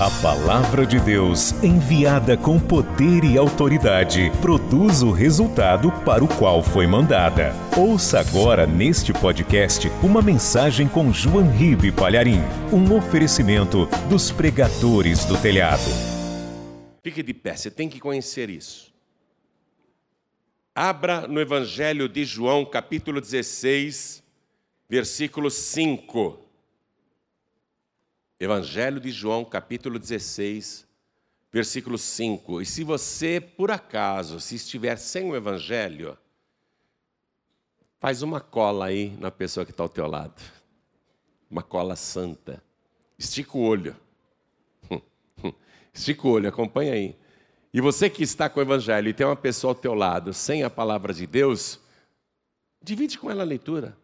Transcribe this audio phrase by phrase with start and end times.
[0.00, 6.62] A palavra de Deus, enviada com poder e autoridade, produz o resultado para o qual
[6.62, 7.52] foi mandada.
[7.76, 12.38] Ouça agora neste podcast uma mensagem com João Ribe Palharim,
[12.72, 15.90] um oferecimento dos pregadores do telhado.
[17.02, 18.94] Fique de pé, você tem que conhecer isso.
[20.76, 24.22] Abra no Evangelho de João, capítulo 16,
[24.88, 26.47] versículo 5.
[28.40, 30.86] Evangelho de João, capítulo 16,
[31.50, 32.62] versículo 5.
[32.62, 36.16] E se você, por acaso, se estiver sem o Evangelho,
[37.98, 40.40] faz uma cola aí na pessoa que está ao teu lado.
[41.50, 42.62] Uma cola santa.
[43.18, 43.96] Estica o olho.
[45.92, 47.16] Estica o olho, acompanha aí.
[47.74, 50.62] E você que está com o Evangelho e tem uma pessoa ao teu lado sem
[50.62, 51.80] a palavra de Deus,
[52.80, 53.96] divide com ela a leitura.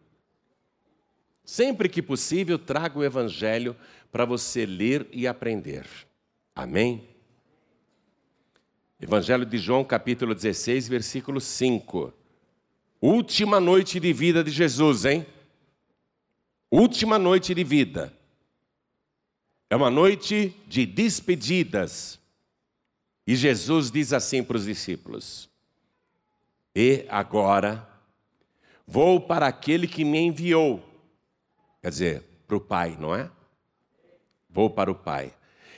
[1.45, 3.77] Sempre que possível, traga o Evangelho
[4.15, 5.85] para você ler e aprender.
[6.55, 7.05] Amém?
[8.97, 12.13] Evangelho de João, capítulo 16, versículo 5.
[13.01, 15.25] Última noite de vida de Jesus, hein?
[16.71, 18.17] Última noite de vida.
[19.69, 22.17] É uma noite de despedidas.
[23.27, 25.49] E Jesus diz assim para os discípulos:
[26.73, 27.85] E agora
[28.87, 30.81] vou para aquele que me enviou
[31.81, 33.29] Quer dizer, para o Pai, não é?
[34.55, 35.33] Vou para o Pai.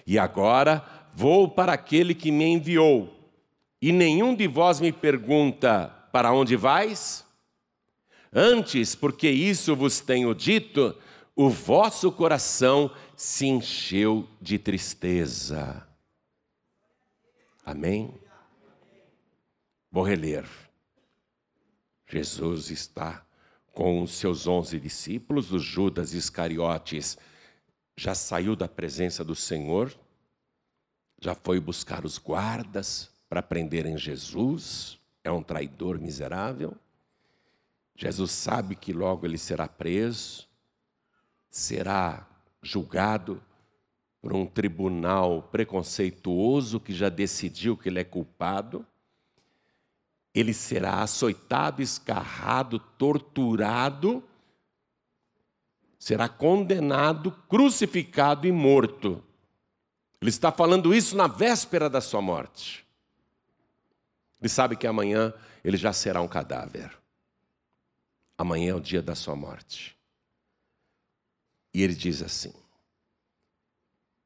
[0.06, 3.12] E agora vou para aquele que me enviou.
[3.82, 7.26] E nenhum de vós me pergunta: Para onde vais?
[8.32, 10.96] Antes, porque isso vos tenho dito,
[11.36, 15.88] o vosso coração se encheu de tristeza.
[17.66, 18.14] Amém?
[19.92, 20.46] Vou reler.
[22.06, 23.26] Jesus está
[23.74, 27.18] com os seus onze discípulos, o Judas Iscariotes
[27.98, 29.94] já saiu da presença do Senhor,
[31.20, 36.74] já foi buscar os guardas para prenderem Jesus, é um traidor miserável.
[37.96, 40.48] Jesus sabe que logo ele será preso,
[41.50, 42.26] será
[42.62, 43.44] julgado
[44.22, 48.86] por um tribunal preconceituoso que já decidiu que ele é culpado
[50.40, 54.24] ele será açoitado, escarrado, torturado,
[55.98, 59.24] será condenado, crucificado e morto.
[60.22, 62.86] Ele está falando isso na véspera da sua morte.
[64.40, 66.92] Ele sabe que amanhã ele já será um cadáver.
[68.38, 69.98] Amanhã é o dia da sua morte.
[71.74, 72.54] E ele diz assim: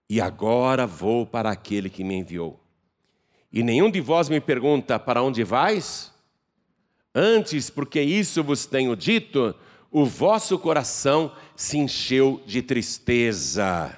[0.10, 2.60] E agora vou para aquele que me enviou.
[3.52, 6.12] E nenhum de vós me pergunta: Para onde vais?
[7.14, 9.54] Antes, porque isso vos tenho dito,
[9.92, 13.96] o vosso coração se encheu de tristeza.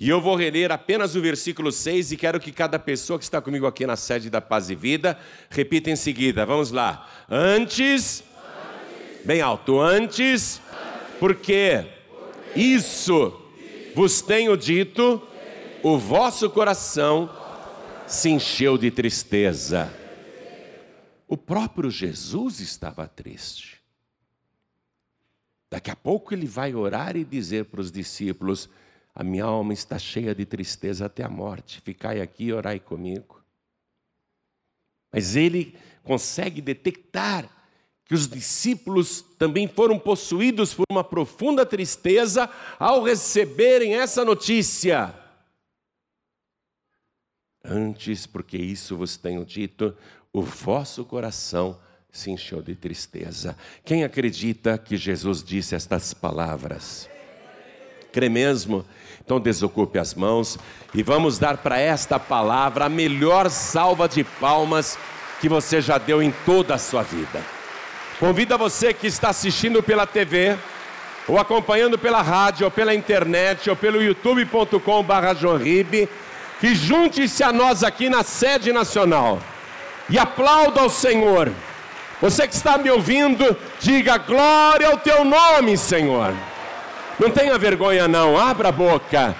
[0.00, 3.40] E eu vou reler apenas o versículo 6 e quero que cada pessoa que está
[3.40, 5.16] comigo aqui na sede da Paz e Vida
[5.48, 6.44] repita em seguida.
[6.44, 7.08] Vamos lá.
[7.30, 10.60] Antes, antes bem alto, antes, antes
[11.20, 13.40] porque, porque isso
[13.94, 15.22] vos tenho dito,
[15.84, 17.30] o vosso coração
[18.08, 19.88] se encheu de tristeza.
[21.28, 23.81] O próprio Jesus estava triste.
[25.72, 28.68] Daqui a pouco ele vai orar e dizer para os discípulos:
[29.14, 33.42] A minha alma está cheia de tristeza até a morte, ficai aqui e orai comigo.
[35.10, 35.74] Mas ele
[36.04, 37.48] consegue detectar
[38.04, 45.18] que os discípulos também foram possuídos por uma profunda tristeza ao receberem essa notícia.
[47.64, 49.96] Antes, porque isso vos tenho dito,
[50.34, 51.80] o vosso coração
[52.12, 53.56] se encheu de tristeza.
[53.84, 57.08] Quem acredita que Jesus disse estas palavras?
[58.12, 58.84] Crê mesmo?
[59.24, 60.58] Então desocupe as mãos
[60.92, 64.98] e vamos dar para esta palavra a melhor salva de palmas
[65.40, 67.40] que você já deu em toda a sua vida.
[68.20, 70.58] Convido você que está assistindo pela TV,
[71.26, 76.10] ou acompanhando pela rádio, ou pela internet, ou pelo youtube.com/jorribe
[76.60, 79.40] que junte-se a nós aqui na sede nacional
[80.10, 81.50] e aplauda ao Senhor.
[82.22, 86.32] Você que está me ouvindo, diga glória ao teu nome, Senhor.
[87.18, 89.34] Não tenha vergonha, não, abra a boca.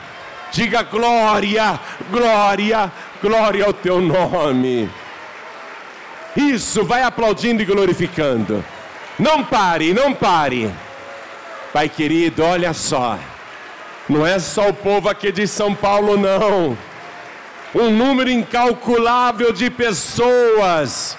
[0.50, 1.78] Diga glória,
[2.10, 2.90] glória,
[3.22, 4.90] glória ao teu nome.
[6.36, 8.64] Isso, vai aplaudindo e glorificando.
[9.16, 10.68] Não pare, não pare.
[11.72, 13.16] Pai querido, olha só.
[14.08, 16.76] Não é só o povo aqui de São Paulo, não
[17.74, 21.16] um número incalculável de pessoas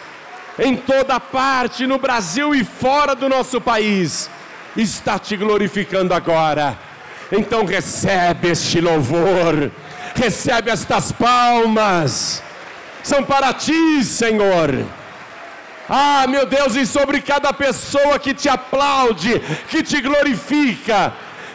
[0.60, 4.30] em toda parte, no Brasil e fora do nosso país,
[4.76, 6.78] está te glorificando agora.
[7.32, 9.72] Então recebe este louvor,
[10.16, 12.44] Recebe estas palmas,
[13.02, 14.86] são para ti, Senhor.
[15.90, 19.40] Ah, meu Deus, e sobre cada pessoa que te aplaude,
[19.70, 21.14] que te glorifica,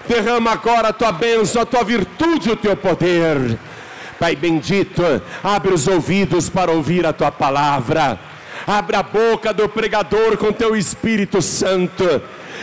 [0.09, 3.59] derrama agora a tua bênção, a tua virtude, o teu poder.
[4.19, 5.03] Pai bendito,
[5.43, 8.19] abre os ouvidos para ouvir a tua palavra.
[8.69, 12.21] Abre a boca do pregador com teu Espírito Santo.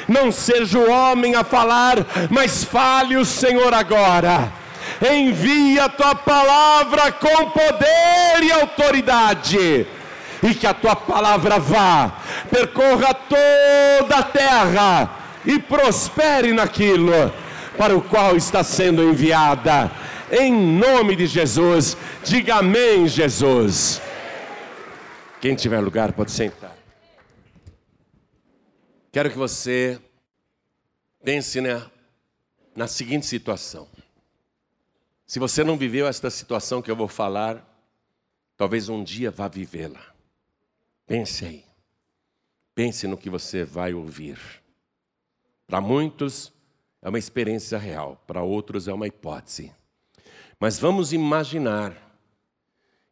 [0.07, 1.97] Não seja o homem a falar,
[2.29, 4.53] mas fale o Senhor agora.
[5.01, 9.87] Envia a tua palavra com poder e autoridade
[10.43, 12.11] e que a tua palavra vá,
[12.51, 15.09] percorra toda a terra
[15.43, 17.33] e prospere naquilo
[17.79, 19.89] para o qual está sendo enviada.
[20.31, 24.04] Em nome de Jesus, diga amém, Jesus.
[25.45, 26.75] Quem tiver lugar pode sentar.
[29.11, 30.01] Quero que você
[31.23, 31.87] pense né,
[32.75, 33.87] na seguinte situação.
[35.23, 37.63] Se você não viveu esta situação que eu vou falar,
[38.57, 40.03] talvez um dia vá vivê-la.
[41.05, 41.63] Pense aí.
[42.73, 44.39] Pense no que você vai ouvir.
[45.67, 46.51] Para muitos
[47.03, 49.71] é uma experiência real, para outros é uma hipótese.
[50.59, 51.95] Mas vamos imaginar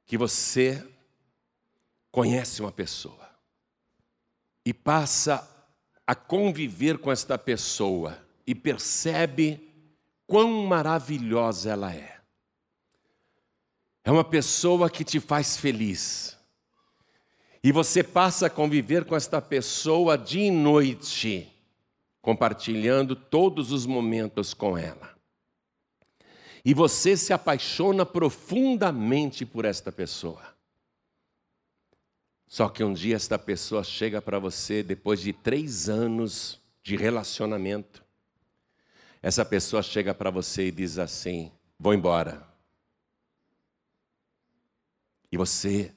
[0.04, 0.84] que você
[2.14, 3.28] conhece uma pessoa
[4.64, 5.50] e passa
[6.06, 9.68] a conviver com esta pessoa e percebe
[10.28, 12.20] quão maravilhosa ela é.
[14.04, 16.38] É uma pessoa que te faz feliz
[17.64, 21.52] e você passa a conviver com esta pessoa dia e noite,
[22.22, 25.18] compartilhando todos os momentos com ela.
[26.64, 30.53] E você se apaixona profundamente por esta pessoa.
[32.54, 38.06] Só que um dia esta pessoa chega para você, depois de três anos de relacionamento,
[39.24, 42.48] essa pessoa chega para você e diz assim: Vou embora.
[45.32, 45.96] E você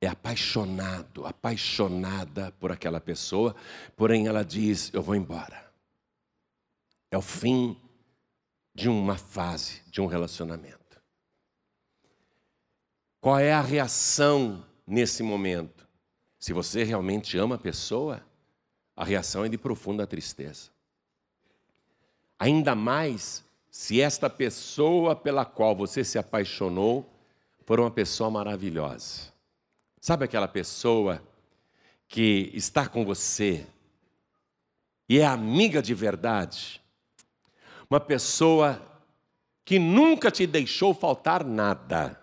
[0.00, 3.56] é apaixonado, apaixonada por aquela pessoa,
[3.96, 5.68] porém ela diz: Eu vou embora.
[7.10, 7.76] É o fim
[8.72, 11.02] de uma fase, de um relacionamento.
[13.20, 15.88] Qual é a reação nesse momento?
[16.38, 18.22] Se você realmente ama a pessoa,
[18.94, 20.70] a reação é de profunda tristeza.
[22.38, 27.10] Ainda mais se esta pessoa pela qual você se apaixonou
[27.64, 29.32] for uma pessoa maravilhosa.
[29.98, 31.22] Sabe aquela pessoa
[32.06, 33.66] que está com você
[35.08, 36.82] e é amiga de verdade?
[37.88, 38.82] Uma pessoa
[39.64, 42.21] que nunca te deixou faltar nada.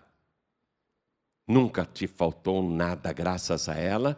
[1.50, 4.16] Nunca te faltou nada graças a ela.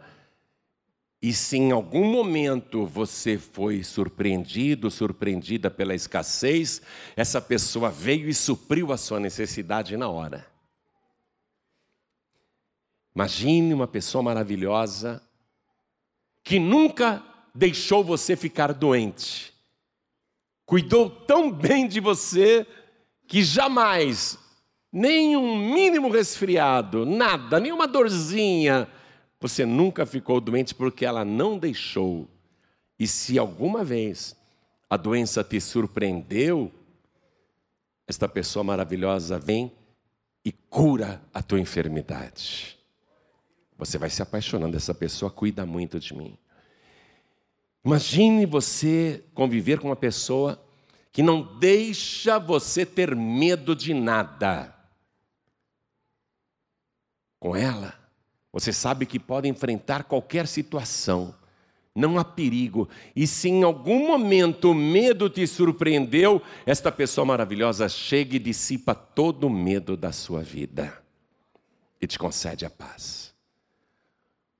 [1.19, 6.79] E se em algum momento você foi surpreendido, surpreendida pela escassez,
[7.15, 10.45] essa pessoa veio e supriu a sua necessidade na hora.
[13.15, 15.19] Imagine uma pessoa maravilhosa
[16.43, 17.23] que nunca
[17.55, 19.51] deixou você ficar doente,
[20.67, 22.67] cuidou tão bem de você
[23.25, 24.37] que jamais,
[24.93, 28.87] nem um mínimo resfriado, nada, nenhuma dorzinha,
[29.41, 32.29] você nunca ficou doente porque ela não deixou.
[32.99, 34.35] E se alguma vez
[34.87, 36.71] a doença te surpreendeu,
[38.07, 39.71] esta pessoa maravilhosa vem
[40.45, 42.77] e cura a tua enfermidade.
[43.75, 46.37] Você vai se apaixonando, essa pessoa cuida muito de mim.
[47.83, 50.63] Imagine você conviver com uma pessoa
[51.11, 54.72] que não deixa você ter medo de nada.
[57.43, 57.93] Com ela,
[58.53, 61.35] você sabe que pode enfrentar qualquer situação,
[61.93, 62.87] não há perigo.
[63.13, 68.95] E se em algum momento o medo te surpreendeu, esta pessoa maravilhosa chega e dissipa
[68.95, 71.03] todo o medo da sua vida
[71.99, 73.33] e te concede a paz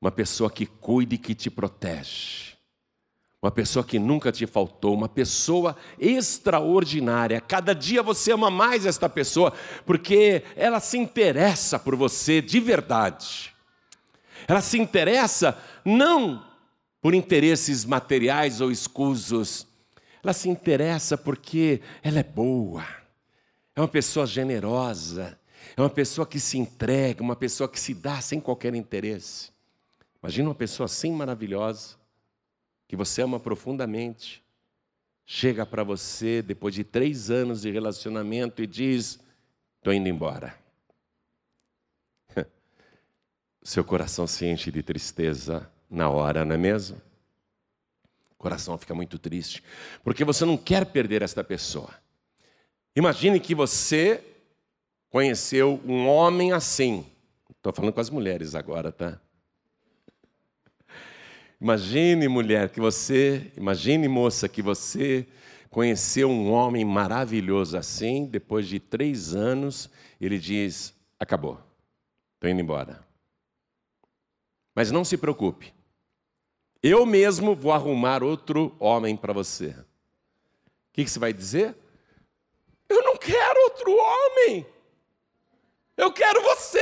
[0.01, 2.52] uma pessoa que cuide e que te protege,
[3.43, 7.41] uma pessoa que nunca te faltou, uma pessoa extraordinária.
[7.41, 9.51] Cada dia você ama mais esta pessoa,
[9.85, 13.53] porque ela se interessa por você de verdade.
[14.47, 16.41] Ela se interessa não
[17.01, 19.67] por interesses materiais ou escusos,
[20.23, 22.85] ela se interessa porque ela é boa,
[23.75, 25.37] é uma pessoa generosa,
[25.75, 29.51] é uma pessoa que se entrega, uma pessoa que se dá sem qualquer interesse.
[30.21, 32.01] Imagina uma pessoa assim maravilhosa,
[32.93, 34.43] que você ama profundamente,
[35.25, 39.19] chega para você depois de três anos de relacionamento e diz:
[39.79, 40.55] Estou indo embora.
[43.63, 47.01] Seu coração se enche de tristeza na hora, não é mesmo?
[48.29, 49.63] O coração fica muito triste,
[50.03, 51.89] porque você não quer perder esta pessoa.
[52.95, 54.23] Imagine que você
[55.09, 57.07] conheceu um homem assim.
[57.49, 59.19] Estou falando com as mulheres agora, tá?
[61.63, 65.25] Imagine, mulher, que você, imagine, moça, que você
[65.69, 69.89] conheceu um homem maravilhoso assim, depois de três anos,
[70.19, 71.57] ele diz: acabou,
[72.33, 73.01] estou indo embora.
[74.75, 75.73] Mas não se preocupe,
[76.83, 79.67] eu mesmo vou arrumar outro homem para você.
[79.67, 79.85] O
[80.91, 81.77] que, que você vai dizer?
[82.89, 84.65] Eu não quero outro homem,
[85.95, 86.81] eu quero você.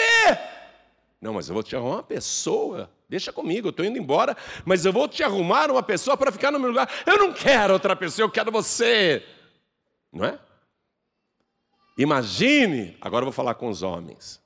[1.22, 4.86] Não, mas eu vou te arrumar uma pessoa Deixa comigo, eu estou indo embora, mas
[4.86, 6.90] eu vou te arrumar uma pessoa para ficar no meu lugar.
[7.06, 9.22] Eu não quero outra pessoa, eu quero você.
[10.14, 10.40] Não é?
[11.98, 14.42] Imagine, agora eu vou falar com os homens,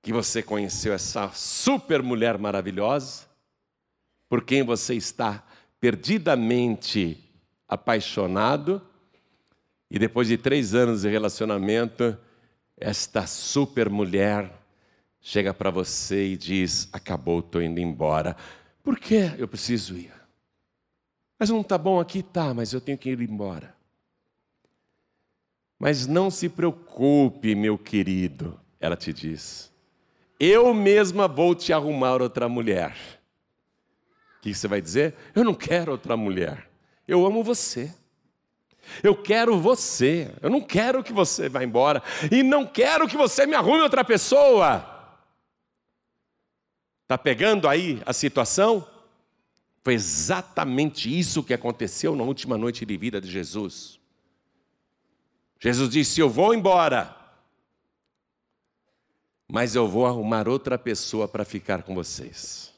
[0.00, 3.26] que você conheceu essa super mulher maravilhosa,
[4.28, 5.42] por quem você está
[5.80, 7.28] perdidamente
[7.66, 8.80] apaixonado,
[9.90, 12.16] e depois de três anos de relacionamento,
[12.76, 14.48] esta super mulher
[15.28, 18.34] chega para você e diz: Acabou, estou indo embora.
[18.82, 20.12] Por que eu preciso ir?
[21.38, 22.22] Mas não está bom aqui?
[22.22, 23.76] Tá, mas eu tenho que ir embora.
[25.78, 29.70] Mas não se preocupe, meu querido, ela te diz.
[30.40, 32.96] Eu mesma vou te arrumar outra mulher.
[34.38, 35.14] O que você vai dizer?
[35.34, 36.70] Eu não quero outra mulher.
[37.06, 37.92] Eu amo você.
[39.02, 40.32] Eu quero você.
[40.40, 42.02] Eu não quero que você vá embora.
[42.32, 44.97] E não quero que você me arrume outra pessoa.
[47.08, 48.86] Está pegando aí a situação?
[49.82, 53.98] Foi exatamente isso que aconteceu na última noite de vida de Jesus.
[55.58, 57.16] Jesus disse: Eu vou embora,
[59.50, 62.74] mas eu vou arrumar outra pessoa para ficar com vocês.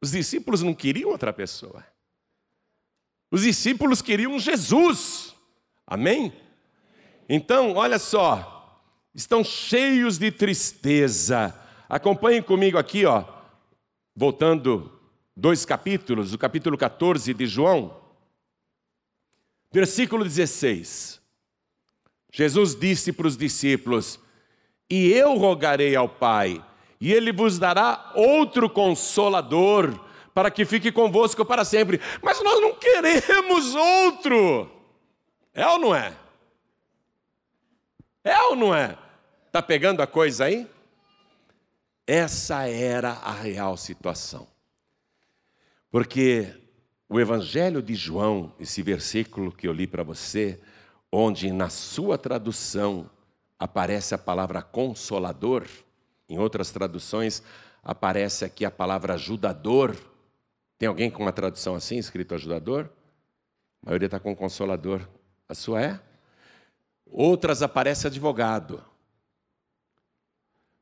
[0.00, 1.86] Os discípulos não queriam outra pessoa.
[3.30, 5.36] Os discípulos queriam Jesus.
[5.86, 6.32] Amém?
[7.28, 8.59] Então, olha só,
[9.14, 11.54] estão cheios de tristeza.
[11.88, 13.24] Acompanhem comigo aqui, ó,
[14.14, 14.98] voltando
[15.36, 17.96] dois capítulos, o capítulo 14 de João,
[19.72, 21.20] versículo 16.
[22.32, 24.20] Jesus disse para os discípulos:
[24.88, 26.64] E eu rogarei ao Pai,
[27.00, 29.98] e ele vos dará outro consolador,
[30.32, 32.00] para que fique convosco para sempre.
[32.22, 34.70] Mas nós não queremos outro.
[35.52, 36.14] É ou não é?
[38.22, 38.98] É ou não é?
[39.46, 40.68] Está pegando a coisa aí?
[42.06, 44.46] Essa era a real situação.
[45.90, 46.54] Porque
[47.08, 50.60] o Evangelho de João, esse versículo que eu li para você,
[51.10, 53.10] onde na sua tradução
[53.58, 55.66] aparece a palavra consolador,
[56.28, 57.42] em outras traduções
[57.82, 59.96] aparece aqui a palavra ajudador.
[60.78, 62.88] Tem alguém com uma tradução assim, escrito ajudador?
[63.82, 65.06] A maioria está com consolador.
[65.48, 66.00] A sua é?
[67.10, 68.84] Outras aparece advogado.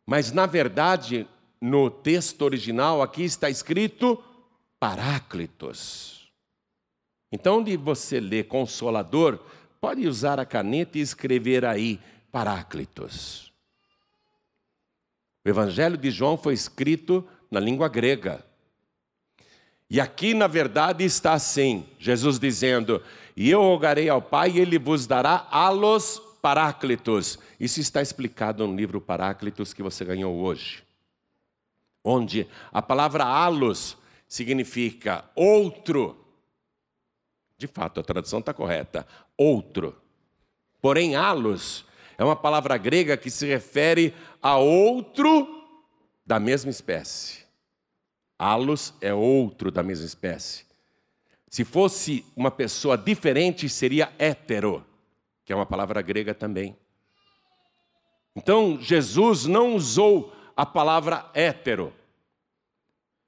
[0.06, 1.26] Mas, na verdade,
[1.60, 4.22] no texto original, aqui está escrito
[4.78, 6.30] Paráclitos.
[7.32, 9.38] Então, onde você lê Consolador,
[9.80, 13.52] pode usar a caneta e escrever aí Paráclitos.
[15.44, 18.44] O Evangelho de João foi escrito na língua grega.
[19.90, 23.02] E aqui, na verdade, está assim: Jesus dizendo:
[23.40, 27.38] E eu rogarei ao Pai, e ele vos dará alos Paráclitos.
[27.60, 30.82] Isso está explicado no livro Paráclitos que você ganhou hoje.
[32.02, 36.18] Onde a palavra alos significa outro.
[37.56, 39.06] De fato, a tradução está correta.
[39.36, 39.96] Outro.
[40.80, 41.84] Porém, alos
[42.18, 45.64] é uma palavra grega que se refere a outro
[46.26, 47.44] da mesma espécie.
[48.36, 50.67] Alos é outro da mesma espécie.
[51.50, 54.84] Se fosse uma pessoa diferente, seria hétero,
[55.44, 56.76] que é uma palavra grega também.
[58.36, 61.92] Então, Jesus não usou a palavra hétero.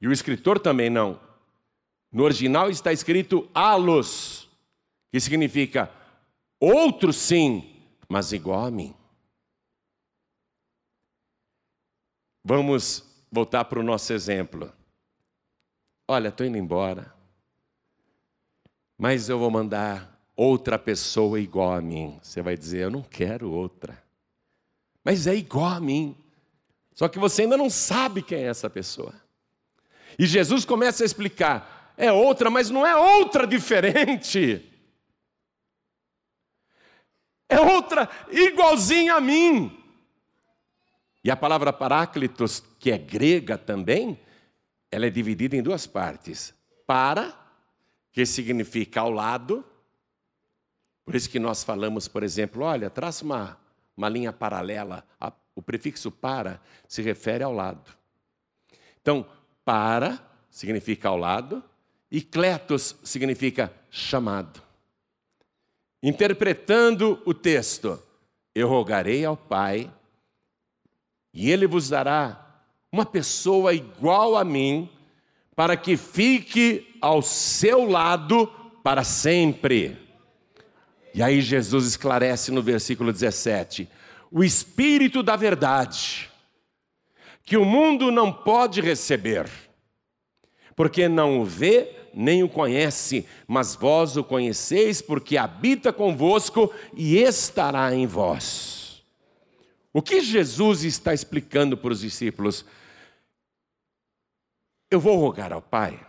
[0.01, 1.21] E o escritor também não.
[2.13, 4.49] No original está escrito alos,
[5.11, 5.91] que significa
[6.59, 8.95] outro sim, mas igual a mim.
[12.45, 14.73] Vamos voltar para o nosso exemplo.
[16.09, 17.15] Olha, estou indo embora,
[19.01, 22.21] mas eu vou mandar outra pessoa igual a mim.
[22.23, 23.99] Você vai dizer, eu não quero outra.
[25.03, 26.15] Mas é igual a mim.
[26.93, 29.15] Só que você ainda não sabe quem é essa pessoa.
[30.19, 34.71] E Jesus começa a explicar: é outra, mas não é outra diferente.
[37.49, 39.83] É outra igualzinha a mim.
[41.25, 44.21] E a palavra paráclitos, que é grega também,
[44.91, 46.55] ela é dividida em duas partes.
[46.87, 47.35] Para,
[48.13, 49.65] que significa ao lado,
[51.05, 53.59] Por isso que nós falamos, por exemplo, olha, traça uma,
[53.97, 55.05] uma linha paralela.
[55.57, 57.91] o prefixo para se refere ao lado.
[59.01, 59.27] Então,
[59.65, 61.65] para significa ao lado,
[62.11, 64.63] e kletos significa chamado.
[66.03, 68.01] Interpretando o texto,
[68.55, 69.93] eu rogarei ao Pai,
[71.33, 74.89] e Ele vos dará uma pessoa igual a mim,
[75.61, 78.47] para que fique ao seu lado
[78.83, 79.95] para sempre.
[81.13, 83.87] E aí Jesus esclarece no versículo 17:
[84.33, 86.31] o Espírito da Verdade,
[87.45, 89.51] que o mundo não pode receber,
[90.75, 97.19] porque não o vê nem o conhece, mas vós o conheceis, porque habita convosco e
[97.19, 99.03] estará em vós.
[99.93, 102.65] O que Jesus está explicando para os discípulos?
[104.91, 106.05] Eu vou rogar ao Pai,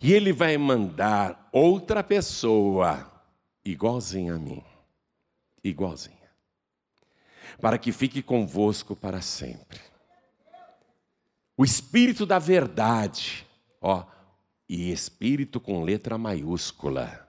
[0.00, 3.10] e Ele vai mandar outra pessoa
[3.64, 4.62] igualzinha a mim,
[5.62, 6.30] igualzinha,
[7.60, 9.80] para que fique convosco para sempre.
[11.56, 13.46] O Espírito da Verdade,
[13.80, 14.06] ó,
[14.68, 17.28] e espírito com letra maiúscula.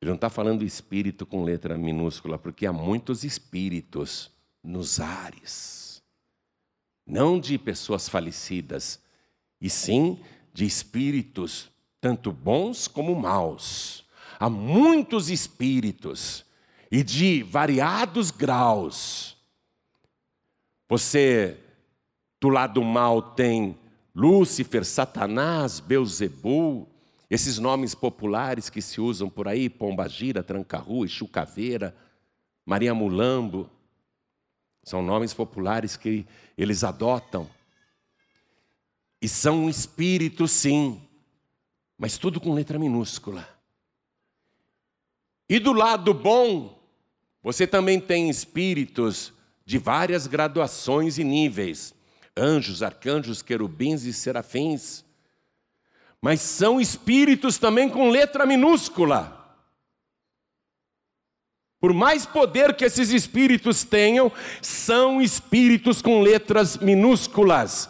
[0.00, 4.32] Ele não está falando espírito com letra minúscula, porque há muitos espíritos
[4.64, 5.89] nos ares.
[7.10, 9.00] Não de pessoas falecidas,
[9.60, 10.20] e sim
[10.54, 11.68] de espíritos,
[12.00, 14.04] tanto bons como maus.
[14.38, 16.44] Há muitos espíritos
[16.88, 19.36] e de variados graus.
[20.88, 21.58] Você,
[22.40, 23.76] do lado mal, tem
[24.14, 26.88] Lúcifer, Satanás, Beuzebu,
[27.28, 31.92] esses nomes populares que se usam por aí, Pombagira, Tranca-Rua, Chucaveira,
[32.64, 33.68] Maria Mulambo,
[34.82, 37.48] são nomes populares que eles adotam.
[39.20, 41.00] E são um espírito, sim,
[41.98, 43.48] mas tudo com letra minúscula.
[45.48, 46.80] E do lado bom,
[47.42, 49.32] você também tem espíritos
[49.64, 51.94] de várias graduações e níveis
[52.36, 55.04] anjos, arcanjos, querubins e serafins,
[56.20, 59.39] mas são espíritos também com letra minúscula.
[61.80, 67.88] Por mais poder que esses espíritos tenham, são espíritos com letras minúsculas.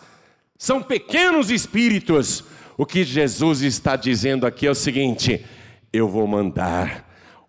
[0.56, 2.44] São pequenos espíritos.
[2.78, 5.44] O que Jesus está dizendo aqui é o seguinte:
[5.92, 7.04] eu vou mandar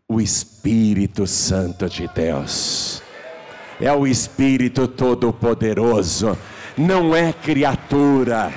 [0.07, 3.03] o Espírito Santo de Deus.
[3.79, 6.37] É o Espírito Todo-Poderoso
[6.77, 8.51] não é criatura,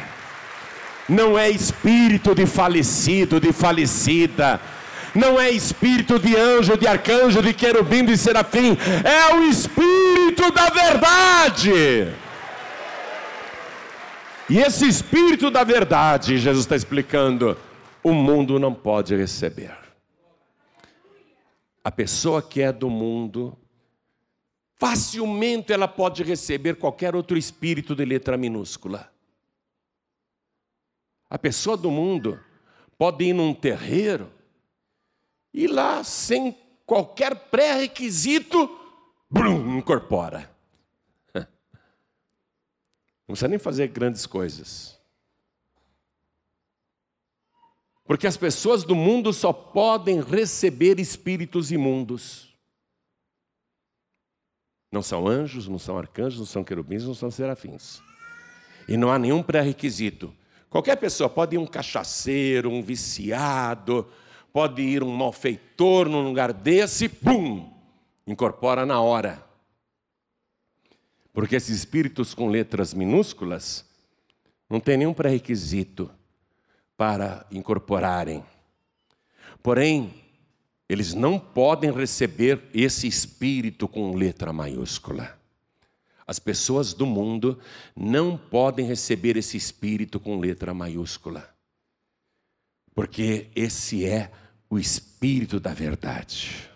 [1.09, 4.61] não é espírito de falecido, de falecida,
[5.14, 10.68] não é espírito de anjo, de arcanjo, de querubim, de serafim, é o espírito da
[10.70, 11.72] verdade.
[14.50, 17.57] E esse espírito da verdade, Jesus está explicando,
[18.03, 19.74] o mundo não pode receber.
[21.83, 23.57] A pessoa que é do mundo
[24.77, 29.11] facilmente ela pode receber qualquer outro espírito de letra minúscula.
[31.31, 32.38] A pessoa do mundo
[32.98, 34.31] pode ir num terreiro
[35.54, 38.68] e lá, sem qualquer pré-requisito,
[39.78, 40.50] incorpora.
[41.34, 41.46] Não
[43.28, 44.98] precisa nem fazer grandes coisas.
[48.04, 52.52] Porque as pessoas do mundo só podem receber espíritos imundos.
[54.92, 58.00] Não são anjos, não são arcanjos, não são querubins, não são serafins.
[58.86, 60.32] E não há nenhum pré-requisito.
[60.68, 64.06] Qualquer pessoa pode ir um cachaceiro, um viciado,
[64.54, 67.68] pode ir um malfeitor num lugar desse, pum,
[68.24, 69.44] incorpora na hora.
[71.32, 73.84] Porque esses espíritos com letras minúsculas
[74.70, 76.08] não tem nenhum pré-requisito
[76.96, 78.44] para incorporarem.
[79.60, 80.14] Porém,
[80.88, 85.36] eles não podem receber esse espírito com letra maiúscula.
[86.24, 87.58] As pessoas do mundo
[87.96, 91.52] não podem receber esse espírito com letra maiúscula.
[92.94, 94.30] Porque esse é
[94.74, 96.68] o espírito da verdade.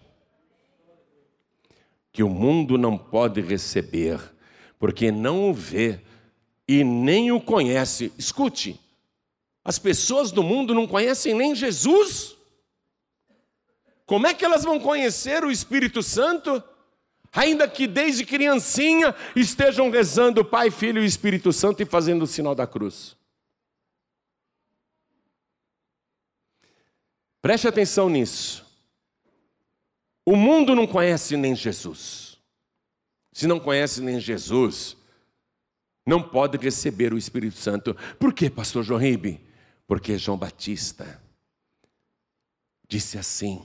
[2.12, 4.20] Que o mundo não pode receber,
[4.78, 6.00] porque não o vê
[6.66, 8.12] e nem o conhece.
[8.16, 8.80] Escute,
[9.64, 12.36] as pessoas do mundo não conhecem nem Jesus.
[14.06, 16.62] Como é que elas vão conhecer o Espírito Santo?
[17.32, 22.28] Ainda que desde criancinha estejam rezando o Pai, Filho e Espírito Santo e fazendo o
[22.28, 23.17] sinal da cruz.
[27.40, 28.66] Preste atenção nisso.
[30.24, 32.38] O mundo não conhece nem Jesus.
[33.32, 34.96] Se não conhece nem Jesus,
[36.04, 37.94] não pode receber o Espírito Santo.
[38.18, 39.40] Por quê, pastor João Ribe?
[39.86, 41.22] Porque João Batista
[42.88, 43.64] disse assim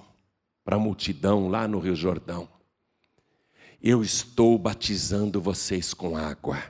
[0.64, 2.48] para a multidão lá no Rio Jordão:
[3.82, 6.62] Eu estou batizando vocês com água.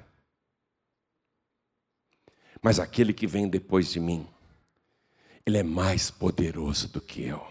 [2.62, 4.28] Mas aquele que vem depois de mim,
[5.46, 7.44] ele é mais poderoso do que eu.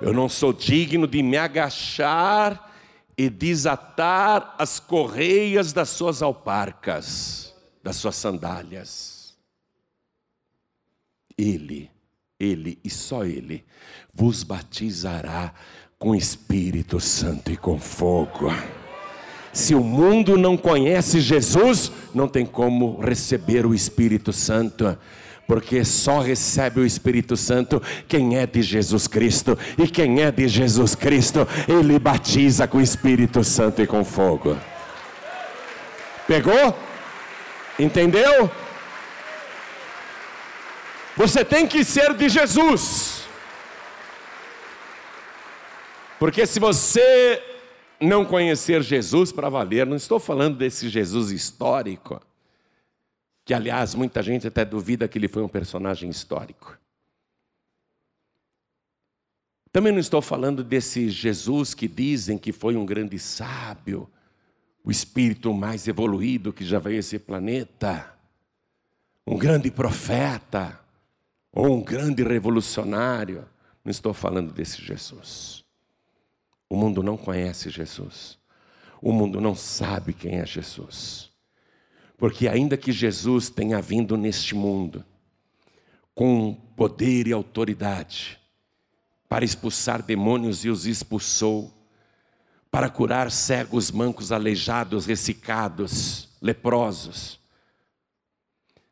[0.00, 2.72] Eu não sou digno de me agachar
[3.16, 9.36] e desatar as correias das suas alparcas, das suas sandálias.
[11.36, 11.90] Ele,
[12.40, 13.64] ele e só ele
[14.12, 15.54] vos batizará
[15.98, 18.48] com Espírito Santo e com fogo.
[19.52, 24.98] Se o mundo não conhece Jesus, não tem como receber o Espírito Santo
[25.46, 30.48] porque só recebe o Espírito Santo quem é de Jesus Cristo, e quem é de
[30.48, 34.56] Jesus Cristo, ele batiza com o Espírito Santo e com fogo.
[36.26, 36.76] Pegou?
[37.78, 38.50] Entendeu?
[41.16, 43.22] Você tem que ser de Jesus.
[46.18, 47.42] Porque se você
[48.00, 52.20] não conhecer Jesus para valer, não estou falando desse Jesus histórico,
[53.44, 56.78] que aliás muita gente até duvida que ele foi um personagem histórico.
[59.72, 64.08] Também não estou falando desse Jesus que dizem que foi um grande sábio,
[64.84, 68.14] o espírito mais evoluído que já veio a esse planeta,
[69.26, 70.78] um grande profeta,
[71.52, 73.48] ou um grande revolucionário.
[73.84, 75.64] Não estou falando desse Jesus.
[76.68, 78.38] O mundo não conhece Jesus.
[79.00, 81.31] O mundo não sabe quem é Jesus.
[82.22, 85.04] Porque ainda que Jesus tenha vindo neste mundo
[86.14, 88.38] com poder e autoridade
[89.28, 91.74] para expulsar demônios e os expulsou,
[92.70, 97.40] para curar cegos, mancos, aleijados, ressecados, leprosos.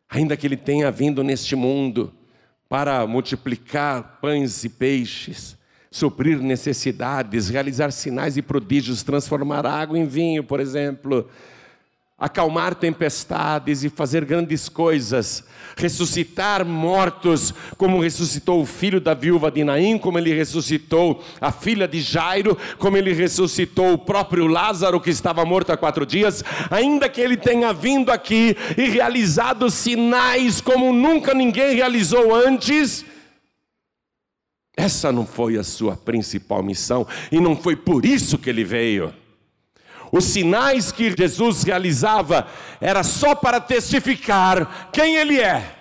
[0.08, 2.12] Ainda que ele tenha vindo neste mundo
[2.68, 5.56] para multiplicar pães e peixes,
[5.88, 11.30] suprir necessidades, realizar sinais e prodígios, transformar água em vinho, por exemplo,
[12.20, 15.42] acalmar tempestades e fazer grandes coisas,
[15.74, 21.88] ressuscitar mortos, como ressuscitou o filho da viúva de Naim, como ele ressuscitou a filha
[21.88, 27.08] de Jairo, como ele ressuscitou o próprio Lázaro que estava morto há quatro dias, ainda
[27.08, 33.06] que ele tenha vindo aqui e realizado sinais como nunca ninguém realizou antes.
[34.76, 39.12] Essa não foi a sua principal missão e não foi por isso que ele veio.
[40.12, 42.46] Os sinais que Jesus realizava
[42.80, 45.76] era só para testificar quem ele é.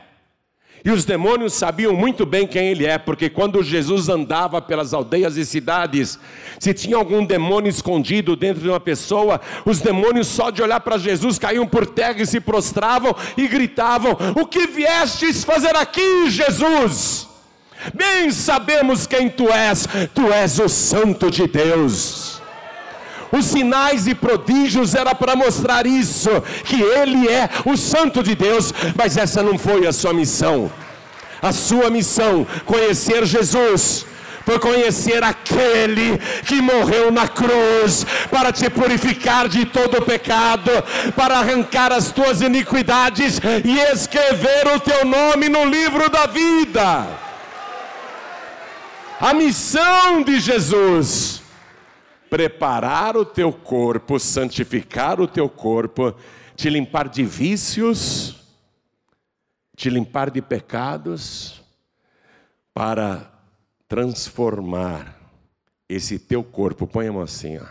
[0.84, 5.36] E os demônios sabiam muito bem quem ele é, porque quando Jesus andava pelas aldeias
[5.36, 6.18] e cidades,
[6.58, 10.98] se tinha algum demônio escondido dentro de uma pessoa, os demônios só de olhar para
[10.98, 17.28] Jesus caíam por terra e se prostravam e gritavam: O que viestes fazer aqui, Jesus?
[17.94, 22.39] Bem sabemos quem tu és, tu és o Santo de Deus.
[23.32, 26.30] Os sinais e prodígios era para mostrar isso,
[26.66, 30.72] que ele é o santo de Deus, mas essa não foi a sua missão.
[31.42, 34.06] A sua missão, conhecer Jesus,
[34.46, 40.72] foi conhecer aquele que morreu na cruz para te purificar de todo pecado,
[41.16, 47.08] para arrancar as tuas iniquidades e escrever o teu nome no livro da vida.
[49.22, 51.39] A missão de Jesus
[52.30, 56.16] preparar o teu corpo, santificar o teu corpo,
[56.56, 58.36] te limpar de vícios,
[59.76, 61.62] te limpar de pecados,
[62.74, 63.32] para
[63.88, 65.18] transformar
[65.88, 66.86] esse teu corpo.
[66.86, 67.66] Põe a mão assim, ó.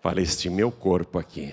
[0.00, 1.52] Fala, este meu corpo aqui.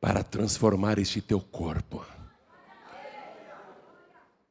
[0.00, 2.04] Para transformar este teu corpo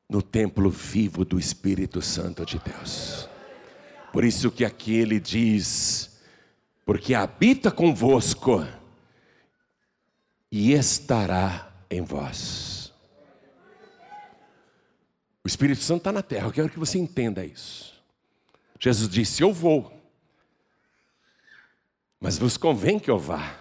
[0.09, 3.29] no templo vivo do Espírito Santo de Deus.
[4.13, 6.21] Por isso que aqui ele diz:
[6.85, 8.63] porque habita convosco
[10.51, 12.93] e estará em vós.
[15.43, 17.99] O Espírito Santo está na terra, eu quero que você entenda isso.
[18.79, 19.91] Jesus disse: Eu vou,
[22.19, 23.57] mas vos convém que eu vá,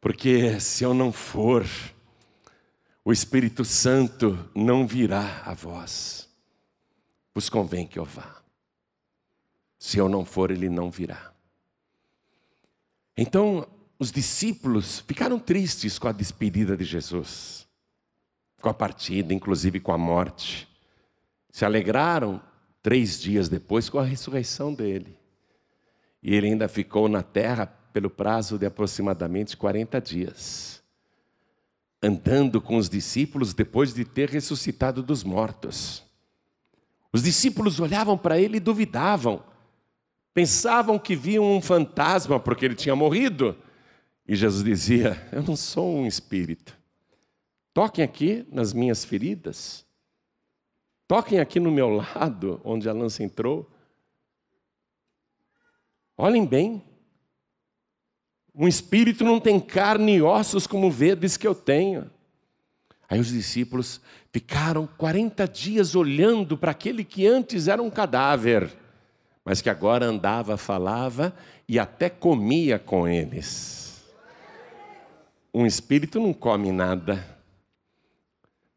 [0.00, 1.64] porque se eu não for,
[3.04, 6.28] o Espírito Santo não virá a vós,
[7.32, 8.40] vos convém que eu vá.
[9.80, 11.32] Se eu não for, ele não virá.
[13.16, 13.66] Então,
[13.98, 17.66] os discípulos ficaram tristes com a despedida de Jesus,
[18.60, 20.68] com a partida, inclusive com a morte.
[21.48, 22.42] Se alegraram
[22.82, 25.16] três dias depois com a ressurreição dele.
[26.22, 30.82] E ele ainda ficou na terra pelo prazo de aproximadamente 40 dias,
[32.02, 36.04] andando com os discípulos depois de ter ressuscitado dos mortos.
[37.10, 39.48] Os discípulos olhavam para ele e duvidavam.
[40.32, 43.56] Pensavam que viam um fantasma porque ele tinha morrido.
[44.26, 46.78] E Jesus dizia: Eu não sou um espírito.
[47.74, 49.84] Toquem aqui nas minhas feridas.
[51.08, 53.68] Toquem aqui no meu lado, onde a lança entrou.
[56.16, 56.82] Olhem bem.
[58.54, 62.10] Um espírito não tem carne e ossos como vedes que eu tenho.
[63.08, 64.00] Aí os discípulos
[64.32, 68.70] ficaram 40 dias olhando para aquele que antes era um cadáver,
[69.44, 71.34] mas que agora andava, falava
[71.68, 74.04] e até comia com eles.
[75.52, 77.24] Um espírito não come nada.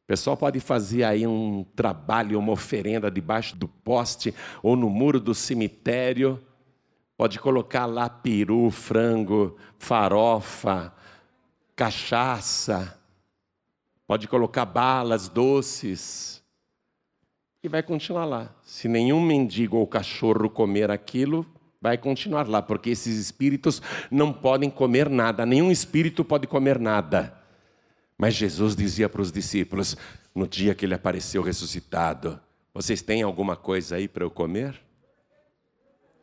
[0.04, 5.20] O pessoal pode fazer aí um trabalho, uma oferenda debaixo do poste ou no muro
[5.20, 6.40] do cemitério
[7.24, 10.94] Pode colocar lá peru, frango, farofa,
[11.74, 13.00] cachaça.
[14.06, 16.43] Pode colocar balas, doces.
[17.64, 18.54] E vai continuar lá.
[18.62, 21.46] Se nenhum mendigo ou cachorro comer aquilo,
[21.82, 27.34] vai continuar lá, porque esses espíritos não podem comer nada, nenhum espírito pode comer nada.
[28.18, 29.96] Mas Jesus dizia para os discípulos,
[30.36, 32.38] no dia que ele apareceu ressuscitado:
[32.74, 34.78] Vocês têm alguma coisa aí para eu comer?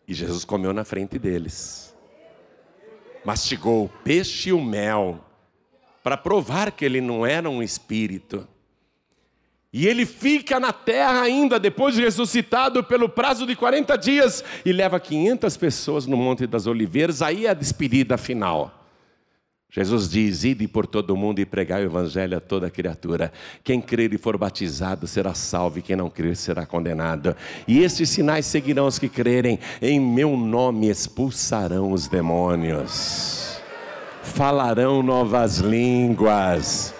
[0.06, 1.94] E Jesus comeu na frente deles.
[3.24, 5.24] Mastigou o peixe e o mel,
[6.02, 8.46] para provar que ele não era um espírito.
[9.72, 14.72] E ele fica na terra ainda, depois de ressuscitado, pelo prazo de 40 dias, e
[14.72, 18.80] leva 500 pessoas no Monte das Oliveiras, aí é a despedida final.
[19.70, 23.32] Jesus diz: Ide por todo o mundo e pregai o evangelho a toda criatura.
[23.62, 27.36] Quem crer e for batizado será salvo, e quem não crer será condenado.
[27.68, 33.62] E estes sinais seguirão os que crerem: em meu nome expulsarão os demônios,
[34.24, 36.92] falarão novas línguas.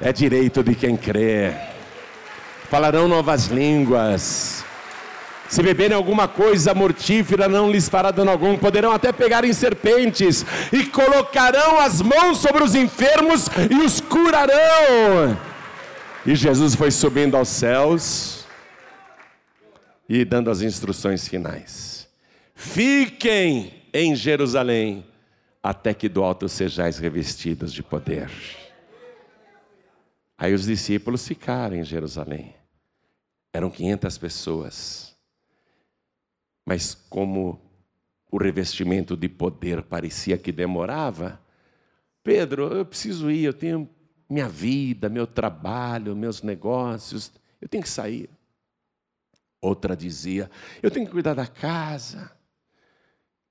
[0.00, 1.75] É direito de quem crê.
[2.68, 4.64] Falarão novas línguas
[5.48, 8.56] se beberem alguma coisa mortífera, não lhes fará dano algum.
[8.56, 15.38] Poderão até pegar em serpentes e colocarão as mãos sobre os enfermos e os curarão.
[16.24, 18.44] E Jesus foi subindo aos céus
[20.08, 22.08] e dando as instruções finais:
[22.54, 25.06] Fiquem em Jerusalém
[25.62, 28.30] até que do alto sejais revestidos de poder.
[30.38, 32.55] Aí os discípulos ficaram em Jerusalém.
[33.56, 35.16] Eram 500 pessoas.
[36.66, 37.58] Mas como
[38.30, 41.40] o revestimento de poder parecia que demorava,
[42.22, 43.88] Pedro, eu preciso ir, eu tenho
[44.28, 48.28] minha vida, meu trabalho, meus negócios, eu tenho que sair.
[49.58, 50.50] Outra dizia,
[50.82, 52.30] eu tenho que cuidar da casa.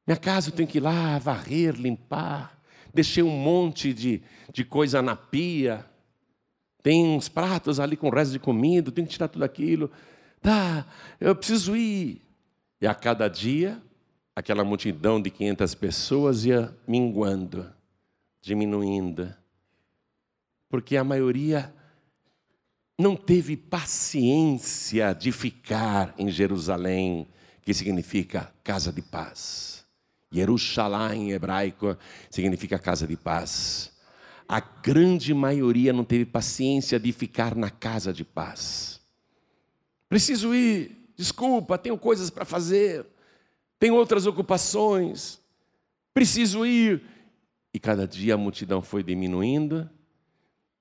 [0.05, 2.61] Minha casa eu tenho que ir lá varrer, limpar.
[2.93, 4.21] Deixei um monte de,
[4.53, 5.83] de coisa na pia.
[6.85, 9.89] Tem uns pratos ali com resto de comida, tenho que tirar tudo aquilo.
[10.39, 10.85] Tá,
[11.19, 12.21] eu preciso ir.
[12.79, 13.81] E a cada dia,
[14.35, 17.73] aquela multidão de 500 pessoas ia minguando,
[18.39, 19.33] diminuindo,
[20.69, 21.73] porque a maioria
[22.99, 27.27] não teve paciência de ficar em Jerusalém,
[27.63, 29.83] que significa casa de paz.
[30.31, 31.97] Jerusalém em hebraico
[32.29, 33.94] significa casa de paz.
[34.47, 39.01] A grande maioria não teve paciência de ficar na casa de paz.
[40.07, 43.05] Preciso ir, Desculpa, tenho coisas para fazer,
[43.79, 45.39] tenho outras ocupações,
[46.13, 47.01] preciso ir.
[47.73, 49.89] E cada dia a multidão foi diminuindo,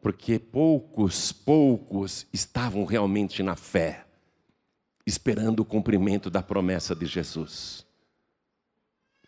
[0.00, 4.07] porque poucos, poucos estavam realmente na fé,
[5.07, 7.87] esperando o cumprimento da promessa de Jesus.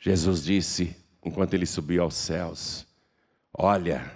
[0.00, 2.86] Jesus disse, enquanto ele subiu aos céus:
[3.56, 4.12] Olha,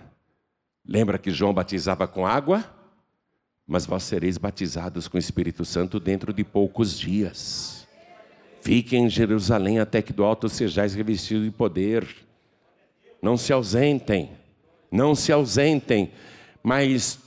[0.91, 2.79] lembra que João batizava com água?
[3.71, 7.87] mas vós sereis batizados com o Espírito Santo dentro de poucos dias.
[8.61, 12.05] Fiquem em Jerusalém até que do alto sejais revestidos de poder.
[13.23, 14.33] Não se ausentem,
[14.91, 16.11] não se ausentem.
[16.65, 17.21] Mas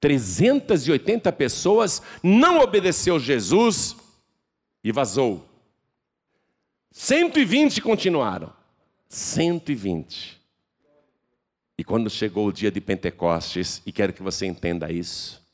[0.00, 3.94] 380 pessoas não obedeceu Jesus
[4.82, 5.46] e vazou.
[6.90, 8.50] 120 continuaram.
[9.10, 10.40] 120.
[11.78, 15.44] E quando chegou o dia de Pentecostes, e quero que você entenda isso,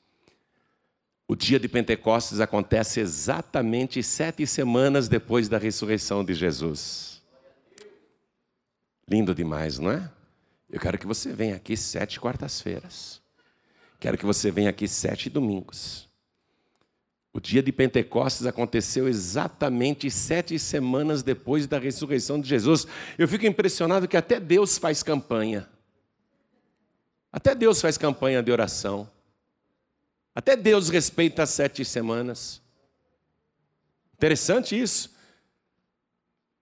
[1.26, 7.22] o dia de Pentecostes acontece exatamente sete semanas depois da ressurreição de Jesus.
[9.08, 10.10] Lindo demais, não é?
[10.70, 13.20] Eu quero que você venha aqui sete quartas-feiras.
[13.98, 16.08] Quero que você venha aqui sete domingos.
[17.32, 22.86] O dia de Pentecostes aconteceu exatamente sete semanas depois da ressurreição de Jesus.
[23.16, 25.68] Eu fico impressionado que até Deus faz campanha.
[27.32, 29.08] Até Deus faz campanha de oração.
[30.34, 32.60] Até Deus respeita as sete semanas.
[34.14, 35.10] Interessante isso.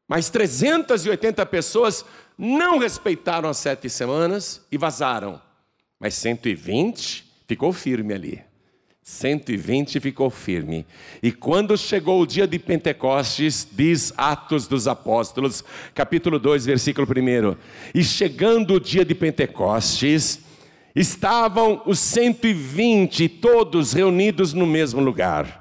[0.06, 2.04] Mas 380 pessoas
[2.37, 5.40] não respeitaram as sete semanas e vazaram.
[5.98, 8.42] Mas 120 ficou firme ali.
[9.02, 10.87] 120 ficou firme.
[11.22, 17.56] E quando chegou o dia de Pentecostes, diz Atos dos Apóstolos, capítulo 2, versículo 1.
[17.94, 20.40] E chegando o dia de Pentecostes,
[20.94, 25.61] estavam os 120 todos reunidos no mesmo lugar.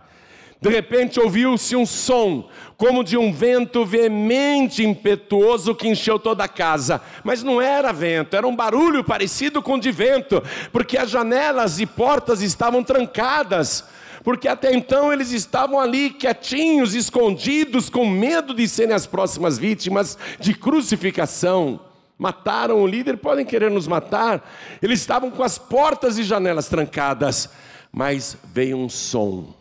[0.61, 6.49] De repente ouviu-se um som, como de um vento veemente, impetuoso, que encheu toda a
[6.49, 7.01] casa.
[7.23, 11.85] Mas não era vento, era um barulho parecido com de vento, porque as janelas e
[11.85, 13.85] portas estavam trancadas.
[14.21, 20.17] Porque até então eles estavam ali quietinhos, escondidos, com medo de serem as próximas vítimas
[20.41, 21.79] de crucificação.
[22.19, 24.45] Mataram o líder, podem querer nos matar.
[24.81, 27.49] Eles estavam com as portas e janelas trancadas,
[27.93, 29.55] mas veio um som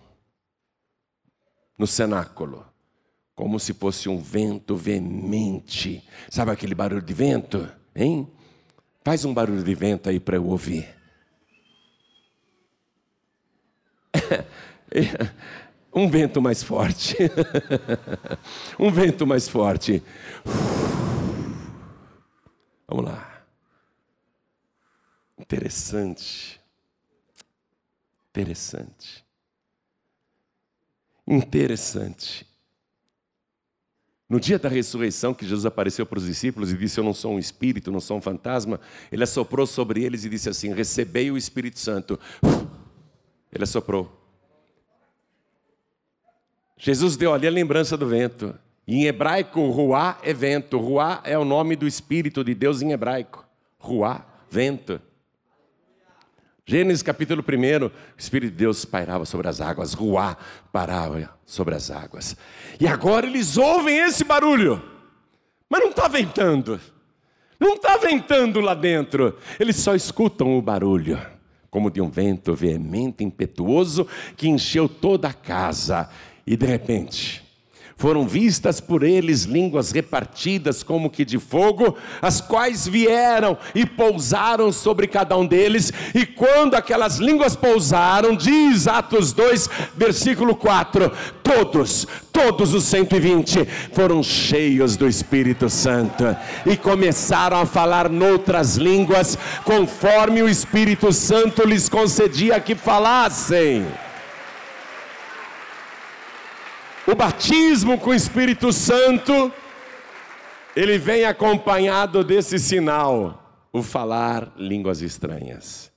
[1.78, 2.66] no cenáculo,
[3.32, 6.02] como se fosse um vento veemente.
[6.28, 7.70] Sabe aquele barulho de vento?
[7.94, 8.28] Hein?
[9.04, 10.88] Faz um barulho de vento aí para eu ouvir.
[15.94, 17.16] um vento mais forte.
[18.80, 20.02] um vento mais forte.
[22.88, 23.44] Vamos lá.
[25.38, 26.58] Interessante.
[28.30, 29.24] Interessante.
[31.26, 32.46] Interessante.
[34.28, 37.34] No dia da ressurreição, que Jesus apareceu para os discípulos e disse: Eu não sou
[37.34, 38.80] um espírito, não sou um fantasma,
[39.12, 42.18] ele assoprou sobre eles e disse assim: Recebei o Espírito Santo.
[43.52, 44.14] Ele assoprou.
[46.76, 48.54] Jesus deu ali a lembrança do vento.
[48.88, 50.78] Em hebraico, ruá é vento.
[50.78, 53.46] Ruá é o nome do Espírito de Deus em hebraico.
[53.78, 54.98] Ruá, vento.
[56.64, 60.36] Gênesis capítulo 1, o Espírito de Deus pairava sobre as águas, Ruá
[60.72, 62.36] parava sobre as águas.
[62.80, 64.82] E agora eles ouvem esse barulho,
[65.68, 66.78] mas não está ventando,
[67.58, 71.18] não está ventando lá dentro, eles só escutam o barulho,
[71.70, 76.10] como de um vento veemente, impetuoso, que encheu toda a casa,
[76.46, 77.47] e de repente,
[77.98, 84.72] foram vistas por eles línguas repartidas como que de fogo, as quais vieram e pousaram
[84.72, 91.10] sobre cada um deles, e quando aquelas línguas pousaram, diz Atos 2, versículo 4:
[91.42, 96.24] todos, todos os 120 foram cheios do Espírito Santo
[96.64, 103.84] e começaram a falar noutras línguas, conforme o Espírito Santo lhes concedia que falassem.
[107.10, 109.50] O batismo com o Espírito Santo,
[110.76, 115.90] ele vem acompanhado desse sinal, o falar línguas estranhas.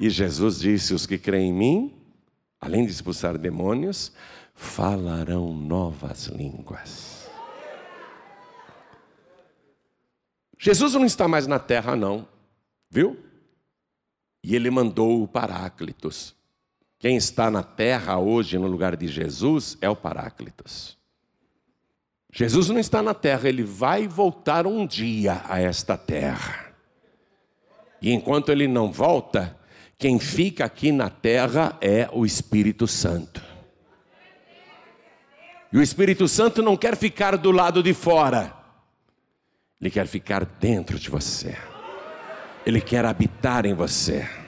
[0.00, 1.94] E Jesus disse: Os que creem em mim,
[2.58, 4.14] além de expulsar demônios,
[4.54, 7.28] falarão novas línguas.
[10.58, 12.26] Jesus não está mais na terra, não,
[12.88, 13.22] viu?
[14.42, 16.35] E ele mandou o Paráclitos.
[16.98, 20.96] Quem está na terra hoje no lugar de Jesus é o Paráclitos.
[22.32, 26.74] Jesus não está na terra, ele vai voltar um dia a esta terra.
[28.00, 29.56] E enquanto ele não volta,
[29.98, 33.42] quem fica aqui na terra é o Espírito Santo.
[35.72, 38.54] E o Espírito Santo não quer ficar do lado de fora,
[39.80, 41.56] ele quer ficar dentro de você,
[42.64, 44.45] ele quer habitar em você.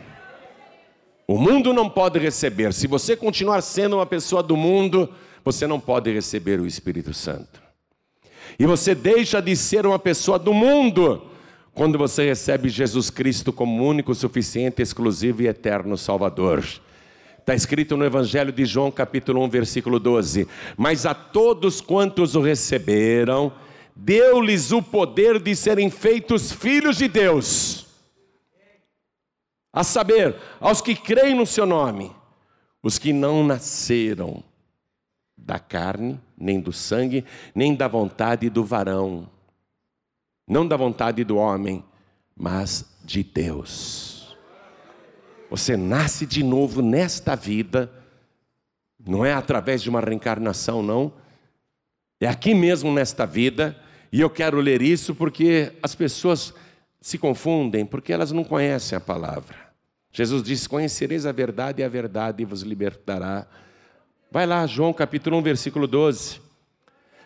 [1.30, 2.72] O mundo não pode receber.
[2.72, 5.12] Se você continuar sendo uma pessoa do mundo,
[5.44, 7.62] você não pode receber o Espírito Santo.
[8.58, 11.22] E você deixa de ser uma pessoa do mundo
[11.74, 16.64] quando você recebe Jesus Cristo como único, suficiente, exclusivo e eterno Salvador.
[17.38, 22.40] Está escrito no Evangelho de João, capítulo 1, versículo 12: Mas a todos quantos o
[22.40, 23.52] receberam,
[23.94, 27.87] deu-lhes o poder de serem feitos filhos de Deus
[29.72, 32.14] a saber, aos que creem no seu nome,
[32.82, 34.42] os que não nasceram
[35.36, 39.28] da carne, nem do sangue, nem da vontade do varão,
[40.46, 41.84] não da vontade do homem,
[42.36, 44.36] mas de Deus.
[45.50, 47.90] Você nasce de novo nesta vida,
[49.06, 51.12] não é através de uma reencarnação, não,
[52.20, 53.76] é aqui mesmo nesta vida,
[54.10, 56.52] e eu quero ler isso porque as pessoas
[57.00, 59.56] se confundem porque elas não conhecem a palavra.
[60.12, 63.46] Jesus disse: Conhecereis a verdade e a verdade vos libertará.
[64.30, 66.40] Vai lá, João capítulo 1, versículo 12.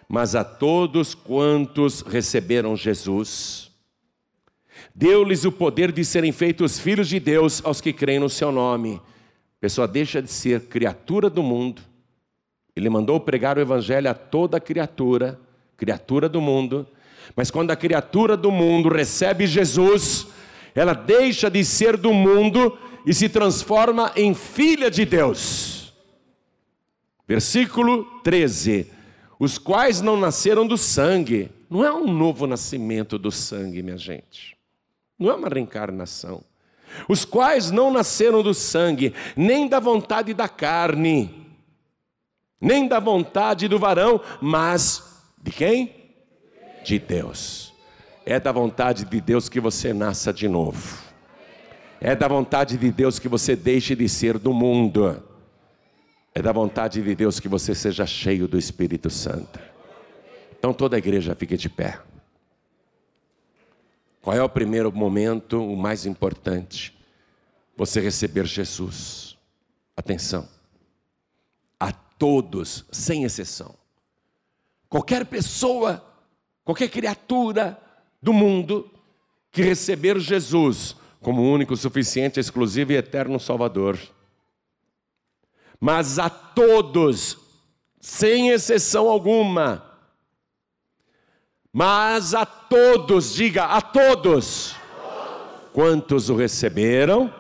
[0.09, 3.71] Mas a todos quantos receberam Jesus,
[4.95, 9.01] deu-lhes o poder de serem feitos filhos de Deus aos que creem no seu nome.
[9.59, 11.83] A pessoa deixa de ser criatura do mundo,
[12.77, 15.41] Ele mandou pregar o evangelho a toda criatura,
[15.77, 16.87] criatura do mundo.
[17.35, 20.27] Mas quando a criatura do mundo recebe Jesus,
[20.75, 25.93] ela deixa de ser do mundo e se transforma em filha de Deus.
[27.27, 28.91] Versículo 13:
[29.39, 34.57] Os quais não nasceram do sangue, não é um novo nascimento do sangue, minha gente,
[35.19, 36.43] não é uma reencarnação.
[37.09, 41.43] Os quais não nasceram do sangue, nem da vontade da carne,
[42.61, 46.02] nem da vontade do varão, mas de quem?
[46.85, 47.73] De Deus.
[48.25, 51.03] É da vontade de Deus que você nasça de novo.
[52.01, 55.23] É da vontade de Deus que você deixe de ser do mundo.
[56.35, 59.61] É da vontade de Deus que você seja cheio do Espírito Santo.
[60.59, 62.01] Então toda a igreja fique de pé.
[64.21, 66.97] Qual é o primeiro momento, o mais importante?
[67.77, 69.37] Você receber Jesus.
[69.97, 70.49] Atenção.
[71.79, 73.75] A todos, sem exceção.
[74.89, 76.05] Qualquer pessoa,
[76.65, 77.81] qualquer criatura
[78.21, 78.91] do mundo
[79.51, 83.99] que receber Jesus como único, suficiente, exclusivo e eterno Salvador.
[85.79, 87.39] Mas a todos,
[88.01, 89.85] sem exceção alguma,
[91.73, 94.75] mas a todos, diga a todos,
[95.73, 97.33] quantos o receberam,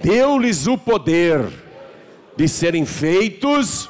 [0.00, 1.46] deu-lhes o poder
[2.36, 3.88] de serem feitos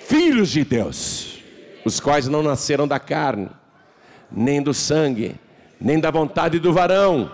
[0.00, 1.38] filhos de Deus,
[1.84, 3.48] os quais não nasceram da carne,
[4.34, 5.36] nem do sangue,
[5.80, 7.30] nem da vontade do varão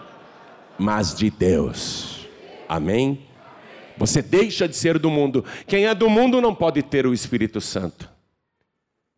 [0.80, 2.26] mas de Deus.
[2.66, 3.20] Amém?
[3.98, 5.44] Você deixa de ser do mundo.
[5.66, 8.08] Quem é do mundo não pode ter o Espírito Santo.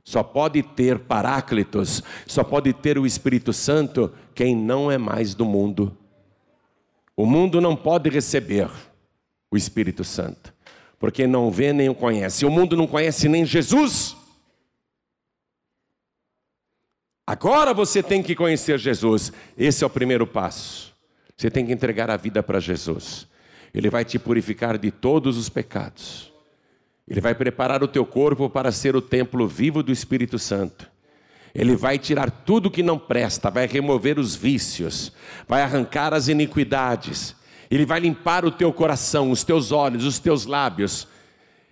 [0.05, 5.45] Só pode ter Paráclitos, só pode ter o Espírito Santo quem não é mais do
[5.45, 5.97] mundo.
[7.17, 8.69] O mundo não pode receber
[9.49, 10.53] o Espírito Santo,
[10.99, 12.45] porque não vê nem o conhece.
[12.45, 14.17] O mundo não conhece nem Jesus.
[17.27, 19.33] Agora você tem que conhecer Jesus.
[19.57, 20.93] Esse é o primeiro passo.
[21.37, 23.27] Você tem que entregar a vida para Jesus.
[23.75, 26.33] Ele vai te purificar de todos os pecados.
[27.09, 30.91] Ele vai preparar o teu corpo para ser o templo vivo do Espírito Santo.
[31.55, 35.13] Ele vai tirar tudo que não presta, vai remover os vícios,
[35.47, 37.37] vai arrancar as iniquidades.
[37.71, 41.07] Ele vai limpar o teu coração, os teus olhos, os teus lábios.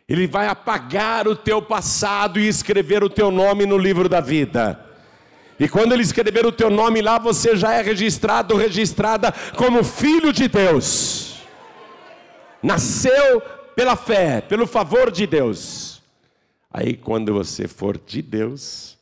[0.09, 4.90] Ele vai apagar o teu passado e escrever o teu nome no livro da vida.
[5.61, 10.33] E quando ele escrever o teu nome lá, você já é registrado, registrada como filho
[10.33, 11.43] de Deus.
[12.63, 13.43] Nasceu
[13.77, 16.01] pela fé, pelo favor de Deus.
[16.73, 18.97] Aí quando você for de Deus,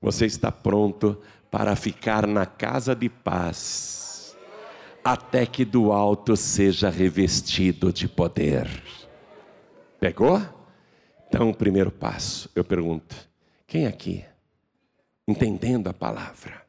[0.00, 1.20] você está pronto
[1.50, 4.36] para ficar na casa de paz,
[5.02, 8.68] até que do alto seja revestido de poder.
[9.98, 10.40] Pegou?
[11.26, 13.16] Então, o primeiro passo, eu pergunto:
[13.66, 14.24] quem aqui
[15.28, 16.62] entendendo a palavra.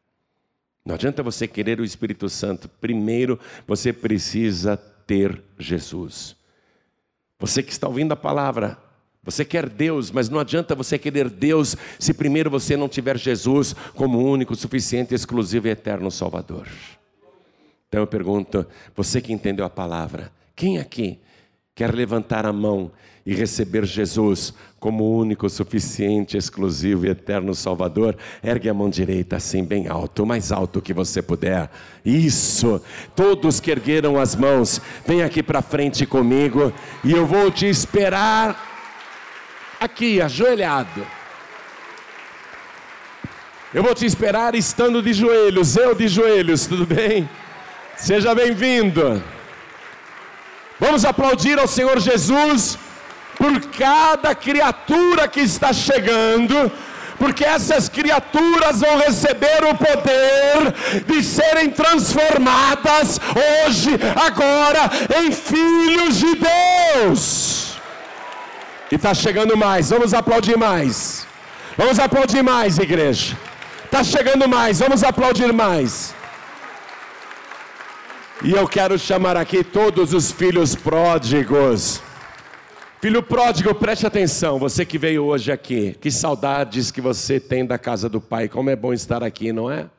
[0.86, 6.36] Não adianta você querer o Espírito Santo, primeiro você precisa ter Jesus.
[7.39, 8.78] Você que está ouvindo a palavra,
[9.24, 13.74] você quer Deus, mas não adianta você querer Deus se primeiro você não tiver Jesus
[13.95, 16.68] como único, suficiente, exclusivo e eterno Salvador.
[17.88, 21.20] Então eu pergunto, você que entendeu a palavra, quem aqui
[21.80, 22.91] quer levantar a mão
[23.25, 29.63] e receber Jesus como único, suficiente, exclusivo e eterno Salvador, ergue a mão direita assim,
[29.63, 31.71] bem alto, o mais alto que você puder.
[32.03, 32.82] Isso,
[33.15, 38.61] todos que ergueram as mãos, vem aqui para frente comigo e eu vou te esperar
[39.80, 41.07] aqui, ajoelhado.
[43.73, 47.30] Eu vou te esperar estando de joelhos, eu de joelhos, tudo bem?
[47.95, 49.23] Seja bem-vindo.
[50.80, 52.77] Vamos aplaudir ao Senhor Jesus
[53.38, 56.71] por cada criatura que está chegando,
[57.17, 63.19] porque essas criaturas vão receber o poder de serem transformadas
[63.65, 63.91] hoje,
[64.27, 64.89] agora,
[65.21, 67.73] em filhos de Deus.
[68.91, 71.27] E está chegando mais, vamos aplaudir mais.
[71.77, 73.38] Vamos aplaudir mais, igreja.
[73.86, 76.13] Está chegando mais, vamos aplaudir mais.
[78.42, 82.02] E eu quero chamar aqui todos os filhos pródigos.
[83.02, 87.78] Filho pródigo, preste atenção, você que veio hoje aqui, que saudades que você tem da
[87.78, 89.90] casa do pai, como é bom estar aqui, não é?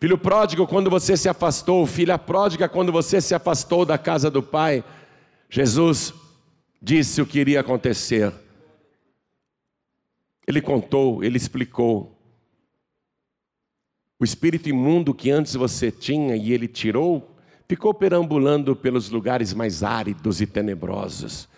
[0.00, 4.42] Filho pródigo, quando você se afastou, filha pródiga, quando você se afastou da casa do
[4.42, 4.82] pai,
[5.48, 6.12] Jesus
[6.80, 8.32] disse o que iria acontecer.
[10.44, 12.20] Ele contou, ele explicou.
[14.22, 17.34] O espírito imundo que antes você tinha e ele tirou,
[17.68, 21.48] ficou perambulando pelos lugares mais áridos e tenebrosos.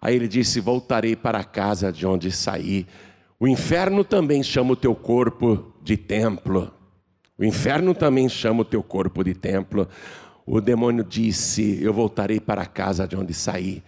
[0.00, 2.86] Aí ele disse: Voltarei para a casa de onde saí.
[3.40, 6.72] O inferno também chama o teu corpo de templo.
[7.36, 9.88] O inferno também chama o teu corpo de templo.
[10.46, 13.82] O demônio disse: Eu voltarei para a casa de onde saí.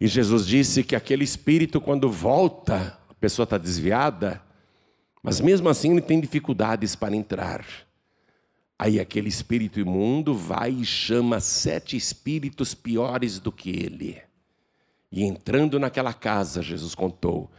[0.00, 4.40] E Jesus disse que aquele espírito, quando volta, a pessoa está desviada,
[5.22, 7.64] mas mesmo assim ele tem dificuldades para entrar.
[8.78, 14.20] Aí aquele espírito imundo vai e chama sete espíritos piores do que ele.
[15.12, 17.50] E entrando naquela casa, Jesus contou,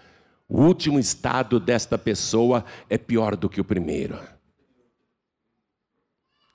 [0.50, 4.20] o último estado desta pessoa é pior do que o primeiro.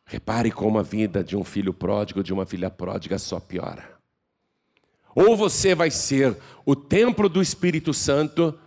[0.04, 3.96] Repare como a vida de um filho pródigo, de uma filha pródiga só piora.
[5.14, 8.58] Ou você vai ser o templo do Espírito Santo,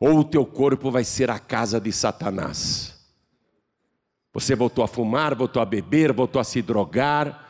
[0.00, 2.94] ou o teu corpo vai ser a casa de Satanás.
[4.32, 7.46] Você voltou a fumar, voltou a beber, voltou a se drogar,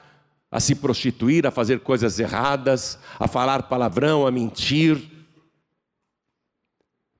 [0.50, 5.02] a se prostituir, a fazer coisas erradas, a falar palavrão, a mentir.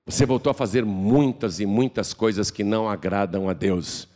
[0.04, 4.08] Você voltou a fazer muitas e muitas coisas que não agradam a Deus.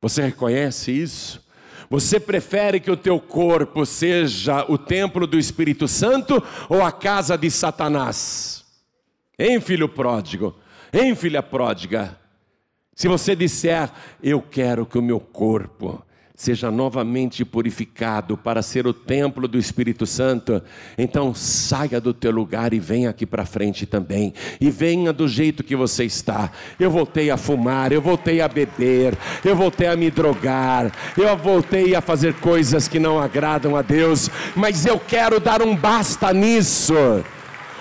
[0.00, 1.46] Você reconhece isso?
[1.88, 7.38] Você prefere que o teu corpo seja o templo do Espírito Santo ou a casa
[7.38, 8.57] de Satanás?
[9.38, 10.56] Hein, filho pródigo?
[10.92, 12.18] Hein, filha pródiga?
[12.92, 13.88] Se você disser,
[14.20, 16.02] eu quero que o meu corpo
[16.34, 20.60] seja novamente purificado para ser o templo do Espírito Santo,
[20.96, 24.34] então saia do teu lugar e venha aqui para frente também.
[24.60, 26.50] E venha do jeito que você está.
[26.78, 31.94] Eu voltei a fumar, eu voltei a beber, eu voltei a me drogar, eu voltei
[31.94, 36.94] a fazer coisas que não agradam a Deus, mas eu quero dar um basta nisso.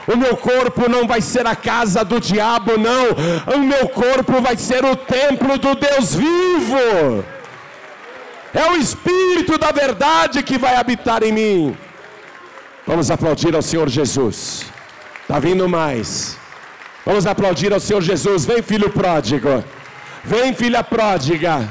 [0.07, 3.55] O meu corpo não vai ser a casa do diabo, não.
[3.55, 7.25] O meu corpo vai ser o templo do Deus vivo.
[8.53, 11.77] É o Espírito da verdade que vai habitar em mim.
[12.85, 14.65] Vamos aplaudir ao Senhor Jesus.
[15.23, 16.37] Está vindo mais.
[17.05, 18.45] Vamos aplaudir ao Senhor Jesus.
[18.45, 19.61] Vem, filho pródigo.
[20.23, 21.67] Vem, filha pródiga.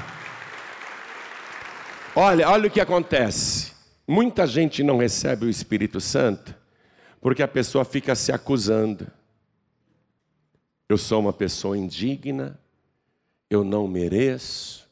[2.14, 3.72] Olha, olha o que acontece.
[4.06, 6.55] Muita gente não recebe o Espírito Santo
[7.26, 9.10] porque a pessoa fica se acusando.
[10.88, 12.56] Eu sou uma pessoa indigna,
[13.50, 14.88] eu não mereço,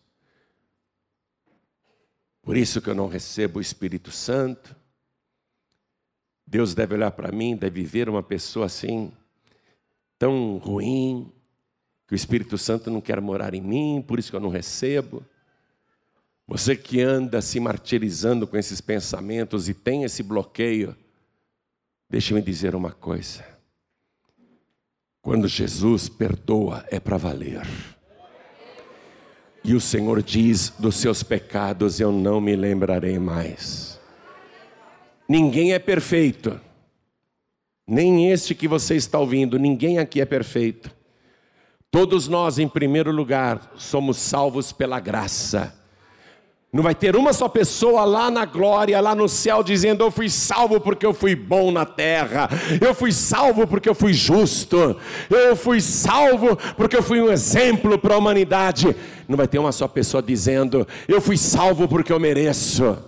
[2.43, 4.75] por isso que eu não recebo o Espírito Santo.
[6.45, 9.13] Deus deve olhar para mim, deve ver uma pessoa assim,
[10.19, 11.33] tão ruim,
[12.09, 15.25] que o Espírito Santo não quer morar em mim, por isso que eu não recebo.
[16.49, 20.97] Você que anda se martirizando com esses pensamentos e tem esse bloqueio,
[22.09, 23.45] Deixe-me dizer uma coisa.
[25.23, 27.67] Quando Jesus perdoa, é para valer.
[29.65, 33.99] E o Senhor diz: dos seus pecados eu não me lembrarei mais.
[35.27, 36.61] Ninguém é perfeito,
[37.87, 40.91] nem este que você está ouvindo, ninguém aqui é perfeito.
[41.91, 45.84] Todos nós, em primeiro lugar, somos salvos pela graça
[46.75, 50.29] não vai ter uma só pessoa lá na glória, lá no céu, dizendo: Eu fui
[50.29, 52.49] salvo porque eu fui bom na terra,
[52.81, 54.97] eu fui salvo porque eu fui justo,
[55.31, 58.97] eu fui salvo porque eu fui um exemplo para a humanidade.
[59.29, 62.99] Não vai ter uma só pessoa dizendo: Eu fui salvo porque eu mereço.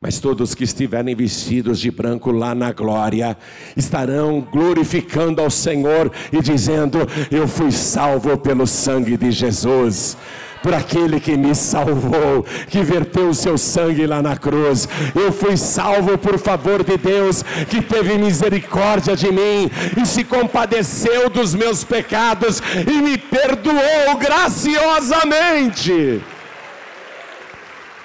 [0.00, 3.36] Mas todos que estiverem vestidos de branco lá na glória
[3.76, 6.98] estarão glorificando ao Senhor e dizendo:
[7.32, 10.16] Eu fui salvo pelo sangue de Jesus
[10.62, 14.88] por aquele que me salvou, que verteu o seu sangue lá na cruz.
[15.14, 21.28] Eu fui salvo por favor de Deus, que teve misericórdia de mim e se compadeceu
[21.28, 26.22] dos meus pecados e me perdoou graciosamente.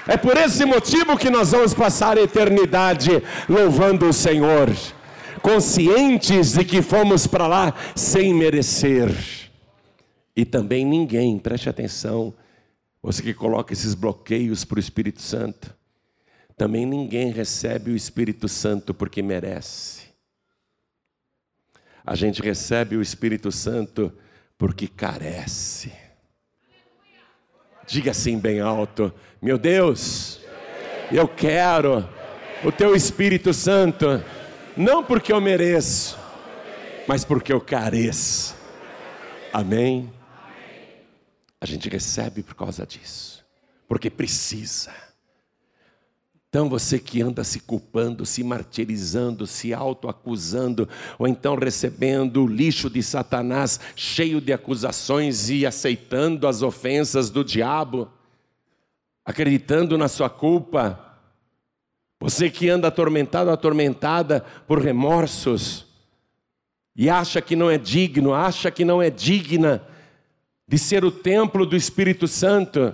[0.07, 4.73] É por esse motivo que nós vamos passar a eternidade louvando o Senhor,
[5.41, 9.11] conscientes de que fomos para lá sem merecer.
[10.33, 12.33] E também ninguém, preste atenção,
[13.01, 15.75] você que coloca esses bloqueios para o Espírito Santo,
[16.55, 20.07] também ninguém recebe o Espírito Santo porque merece.
[22.03, 24.11] A gente recebe o Espírito Santo
[24.57, 25.91] porque carece.
[27.85, 30.41] Diga assim bem alto: Meu Deus,
[31.11, 32.07] eu quero
[32.63, 34.23] o Teu Espírito Santo,
[34.75, 36.17] não porque eu mereço,
[37.07, 38.55] mas porque eu careço.
[39.53, 40.11] Amém?
[41.59, 43.45] A gente recebe por causa disso,
[43.87, 44.93] porque precisa.
[46.49, 50.87] Então você que anda se culpando, se martirizando, se autoacusando,
[51.19, 57.43] ou então recebendo o lixo de Satanás, cheio de acusações e aceitando as ofensas do
[57.43, 58.09] diabo,
[59.25, 61.03] acreditando na sua culpa,
[62.19, 65.85] você que anda atormentado, atormentada por remorsos,
[66.95, 69.83] e acha que não é digno, acha que não é digna
[70.69, 72.93] de ser o templo do Espírito Santo,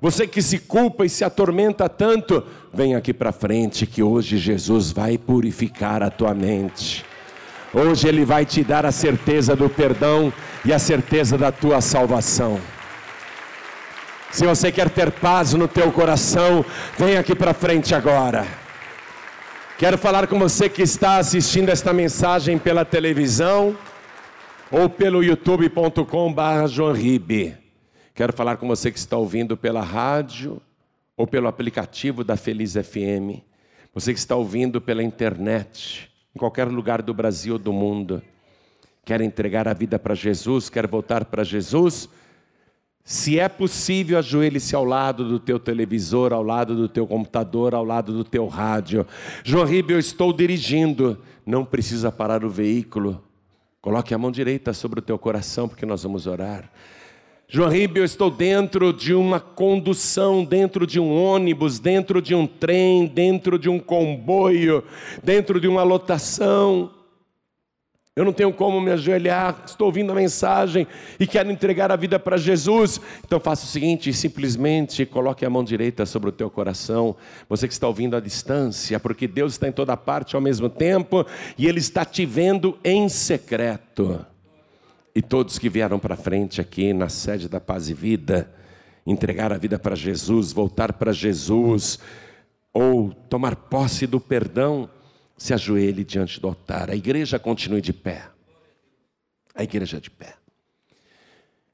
[0.00, 2.42] você que se culpa e se atormenta tanto,
[2.74, 7.04] vem aqui para frente que hoje Jesus vai purificar a tua mente.
[7.72, 10.32] Hoje Ele vai te dar a certeza do perdão
[10.64, 12.60] e a certeza da tua salvação.
[14.32, 16.64] Se você quer ter paz no teu coração,
[16.98, 18.44] vem aqui para frente agora.
[19.78, 23.76] Quero falar com você que está assistindo esta mensagem pela televisão
[24.70, 27.56] ou pelo youtube.com/joanribe.
[28.14, 30.60] Quero falar com você que está ouvindo pela rádio
[31.16, 33.40] ou pelo aplicativo da Feliz FM.
[33.94, 38.20] Você que está ouvindo pela internet, em qualquer lugar do Brasil ou do mundo.
[39.04, 42.08] Quer entregar a vida para Jesus, quer voltar para Jesus?
[43.04, 47.84] Se é possível, ajoelhe-se ao lado do teu televisor, ao lado do teu computador, ao
[47.84, 49.06] lado do teu rádio.
[49.44, 51.16] João Ribeiro, eu estou dirigindo.
[51.46, 53.22] Não precisa parar o veículo.
[53.86, 56.68] Coloque a mão direita sobre o teu coração, porque nós vamos orar.
[57.46, 62.48] João Ribeiro, eu estou dentro de uma condução, dentro de um ônibus, dentro de um
[62.48, 64.82] trem, dentro de um comboio,
[65.22, 66.90] dentro de uma lotação.
[68.18, 70.86] Eu não tenho como me ajoelhar, estou ouvindo a mensagem
[71.20, 72.98] e quero entregar a vida para Jesus.
[73.22, 77.14] Então faça o seguinte: simplesmente coloque a mão direita sobre o teu coração.
[77.46, 81.26] Você que está ouvindo à distância, porque Deus está em toda parte ao mesmo tempo
[81.58, 84.24] e Ele está te vendo em secreto.
[85.14, 88.50] E todos que vieram para frente aqui na sede da Paz e Vida,
[89.06, 91.98] entregar a vida para Jesus, voltar para Jesus,
[92.72, 94.88] ou tomar posse do perdão
[95.36, 96.90] se ajoelhe diante do altar.
[96.90, 98.28] A igreja continue de pé.
[99.54, 100.34] A igreja de pé.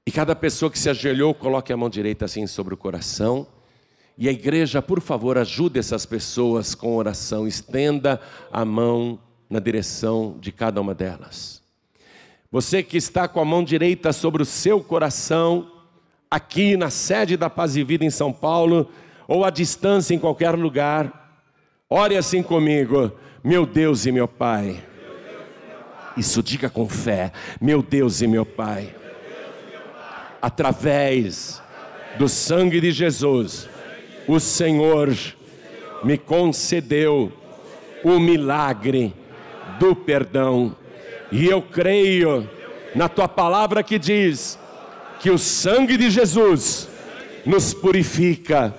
[0.04, 3.46] E cada pessoa que se ajoelhou, coloque a mão direita assim sobre o coração.
[4.18, 7.46] E a igreja, por favor, ajude essas pessoas com oração.
[7.46, 11.62] Estenda a mão na direção de cada uma delas.
[12.50, 15.70] Você que está com a mão direita sobre o seu coração,
[16.30, 18.90] aqui na sede da Paz e Vida em São Paulo,
[19.28, 21.21] ou à distância em qualquer lugar,
[21.92, 23.12] ore assim comigo
[23.44, 24.80] meu Deus e meu Pai.
[26.16, 28.94] Isso diga com fé, meu Deus e meu Pai.
[30.40, 31.60] Através
[32.18, 33.68] do sangue de Jesus,
[34.28, 35.12] o Senhor
[36.04, 37.32] me concedeu
[38.04, 39.12] o milagre
[39.80, 40.76] do perdão.
[41.32, 42.48] E eu creio
[42.94, 44.58] na tua palavra que diz
[45.18, 46.88] que o sangue de Jesus
[47.44, 48.74] nos purifica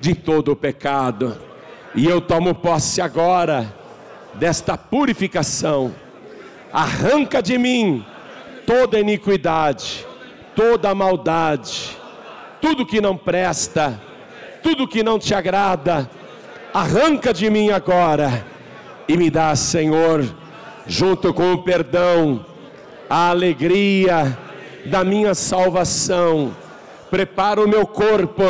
[0.00, 1.51] de todo o pecado.
[1.94, 3.72] E eu tomo posse agora
[4.34, 5.94] desta purificação.
[6.72, 8.04] Arranca de mim
[8.66, 10.06] toda iniquidade,
[10.56, 11.96] toda maldade,
[12.62, 14.00] tudo que não presta,
[14.62, 16.08] tudo que não te agrada.
[16.72, 18.46] Arranca de mim agora
[19.06, 20.24] e me dá, Senhor,
[20.86, 22.42] junto com o perdão,
[23.10, 24.38] a alegria
[24.86, 26.56] da minha salvação.
[27.10, 28.42] Prepara o meu corpo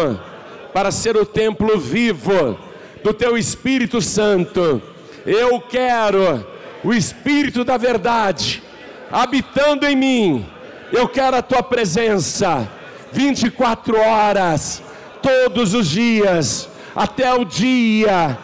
[0.73, 2.57] para ser o templo vivo
[3.03, 4.83] do teu Espírito Santo
[5.27, 6.45] eu quero
[6.83, 8.63] o Espírito da Verdade
[9.11, 10.47] habitando em mim.
[10.93, 12.69] Eu quero a tua presença
[13.13, 14.83] 24 horas,
[15.23, 18.37] todos os dias, até o dia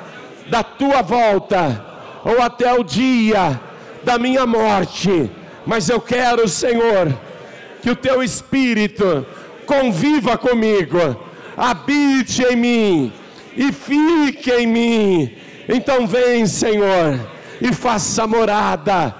[0.48, 1.84] da tua volta,
[2.24, 3.60] ou até o dia
[4.04, 5.30] da minha morte.
[5.66, 7.12] Mas eu quero, Senhor,
[7.82, 9.26] que o teu Espírito
[9.66, 11.16] conviva comigo,
[11.56, 13.12] habite em mim
[13.58, 15.38] e fique em mim
[15.68, 17.20] então vem, Senhor,
[17.60, 19.14] e faça morada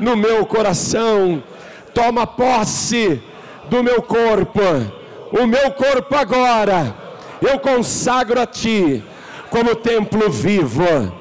[0.00, 1.42] no meu coração.
[1.94, 3.22] Toma posse
[3.70, 4.60] do meu corpo.
[5.30, 6.94] O meu corpo agora
[7.40, 9.02] eu consagro a ti
[9.48, 11.12] como templo vivo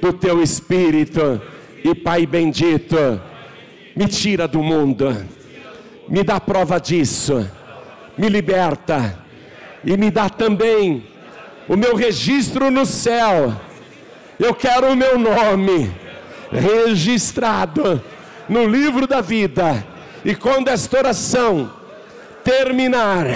[0.00, 1.40] do teu espírito.
[1.84, 3.20] E Pai bendito,
[3.94, 5.14] me tira do mundo.
[6.08, 7.46] Me dá prova disso.
[8.16, 9.18] Me liberta
[9.84, 11.13] e me dá também
[11.68, 13.54] o meu registro no céu
[14.38, 15.94] eu quero o meu nome
[16.50, 18.02] registrado
[18.48, 19.86] no livro da vida.
[20.24, 21.70] E quando esta oração
[22.42, 23.26] terminar,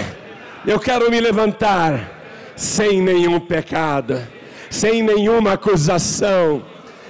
[0.67, 2.17] eu quero me levantar
[2.57, 4.21] sem nenhum pecado,
[4.69, 6.65] sem nenhuma acusação,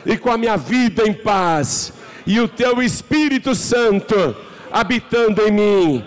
[0.05, 1.93] e com a minha vida em paz,
[2.27, 4.37] e o teu Espírito Santo
[4.71, 6.05] habitando em mim,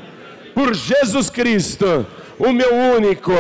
[0.53, 2.05] por Jesus Cristo,
[2.37, 3.31] o meu único,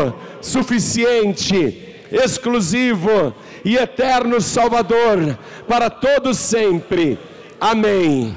[0.41, 3.33] suficiente, exclusivo
[3.63, 5.37] e eterno Salvador
[5.67, 7.17] para todos sempre.
[7.59, 8.35] Amém.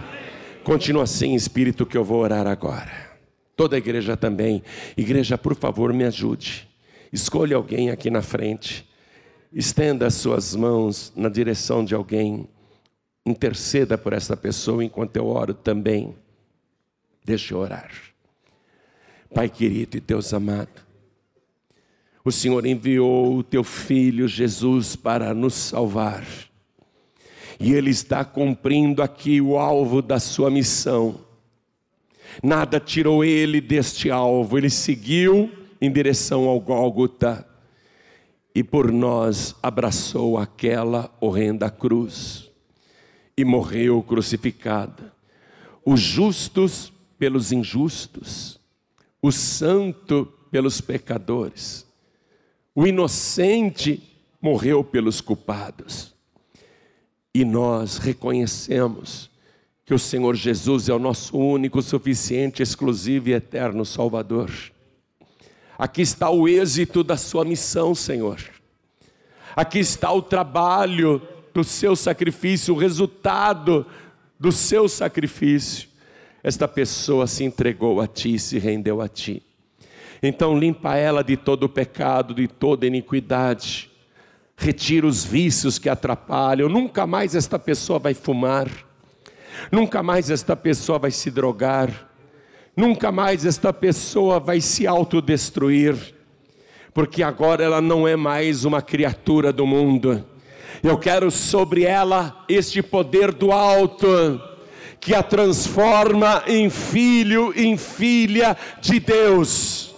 [0.63, 3.13] Continua assim, Espírito, que eu vou orar agora.
[3.57, 4.63] Toda a igreja também.
[4.97, 6.69] Igreja, por favor, me ajude.
[7.13, 8.89] Escolha alguém aqui na frente.
[9.53, 12.49] Estenda as suas mãos na direção de alguém.
[13.25, 16.15] Interceda por essa pessoa enquanto eu oro também.
[17.25, 17.91] Deixa eu orar.
[19.33, 20.84] Pai querido e Deus amado,
[22.25, 26.27] o Senhor enviou o teu filho Jesus para nos salvar.
[27.61, 31.21] E ele está cumprindo aqui o alvo da sua missão.
[32.43, 37.47] Nada tirou ele deste alvo, ele seguiu em direção ao Gólgota
[38.55, 42.51] e por nós abraçou aquela horrenda cruz
[43.37, 45.13] e morreu crucificada.
[45.85, 48.59] Os justos pelos injustos,
[49.21, 51.84] o santo pelos pecadores,
[52.75, 54.03] o inocente
[54.41, 56.15] morreu pelos culpados.
[57.33, 59.31] E nós reconhecemos
[59.85, 64.51] que o Senhor Jesus é o nosso único, suficiente, exclusivo e eterno Salvador.
[65.79, 68.41] Aqui está o êxito da sua missão, Senhor.
[69.55, 71.21] Aqui está o trabalho
[71.53, 73.87] do seu sacrifício, o resultado
[74.39, 75.89] do seu sacrifício.
[76.43, 79.43] Esta pessoa se entregou a ti, se rendeu a ti.
[80.27, 83.91] Então limpa ela de todo o pecado, de toda iniquidade.
[84.57, 86.69] Retira os vícios que atrapalham.
[86.69, 88.69] Nunca mais esta pessoa vai fumar.
[89.71, 92.15] Nunca mais esta pessoa vai se drogar
[92.77, 95.95] Nunca mais esta pessoa vai se autodestruir,
[96.93, 100.25] porque agora ela não é mais uma criatura do mundo.
[100.83, 104.41] Eu quero sobre ela este poder do alto,
[104.99, 109.94] que a transforma em filho, em filha de Deus.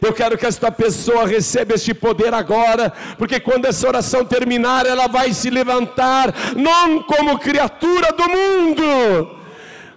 [0.00, 5.06] Eu quero que esta pessoa receba este poder agora, porque quando essa oração terminar, ela
[5.06, 9.38] vai se levantar, não como criatura do mundo,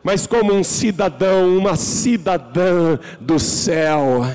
[0.03, 4.25] mas como um cidadão, uma cidadã do céu.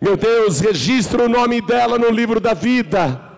[0.00, 3.28] Meu Deus, registra o nome dela no livro da vida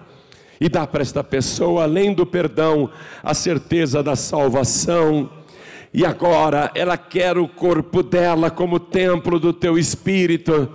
[0.60, 2.90] e dá para esta pessoa, além do perdão,
[3.22, 5.30] a certeza da salvação.
[5.92, 10.68] E agora ela quer o corpo dela como templo do teu espírito.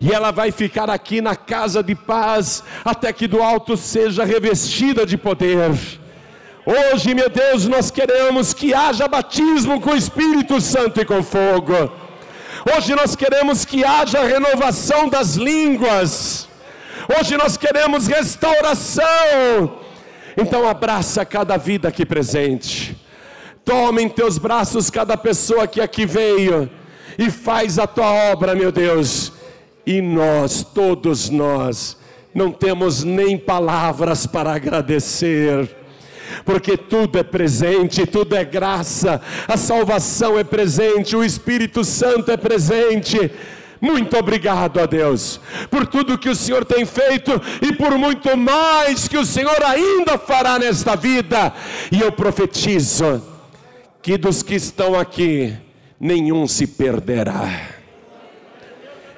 [0.00, 5.04] E ela vai ficar aqui na casa de paz até que do alto seja revestida
[5.04, 5.72] de poder.
[6.64, 11.90] Hoje, meu Deus, nós queremos que haja batismo com o Espírito Santo e com fogo.
[12.76, 16.48] Hoje nós queremos que haja renovação das línguas.
[17.18, 19.80] Hoje nós queremos restauração.
[20.36, 22.96] Então abraça cada vida aqui presente.
[23.64, 26.70] Toma em teus braços cada pessoa que aqui veio
[27.18, 29.37] e faz a tua obra, meu Deus.
[29.88, 31.96] E nós, todos nós,
[32.34, 35.66] não temos nem palavras para agradecer
[36.44, 39.18] porque tudo é presente, tudo é graça,
[39.48, 43.30] a salvação é presente, o Espírito Santo é presente.
[43.80, 49.08] Muito obrigado a Deus por tudo que o Senhor tem feito e por muito mais
[49.08, 51.50] que o Senhor ainda fará nesta vida.
[51.90, 53.22] E eu profetizo
[54.02, 55.56] que dos que estão aqui,
[55.98, 57.77] nenhum se perderá.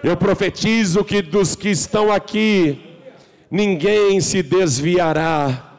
[0.03, 2.99] Eu profetizo que dos que estão aqui,
[3.51, 5.71] ninguém se desviará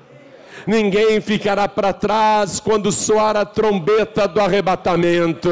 [0.66, 5.50] ninguém ficará para trás quando soar a trombeta do arrebatamento.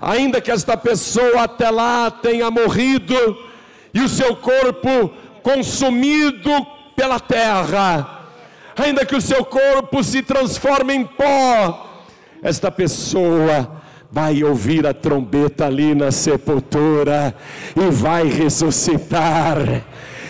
[0.00, 3.14] Ainda que esta pessoa até lá tenha morrido
[3.92, 5.10] e o seu corpo
[5.42, 6.50] consumido
[6.96, 8.26] pela terra,
[8.76, 12.04] ainda que o seu corpo se transforme em pó,
[12.42, 13.82] esta pessoa
[14.14, 17.34] vai ouvir a trombeta ali na sepultura
[17.74, 19.82] e vai ressuscitar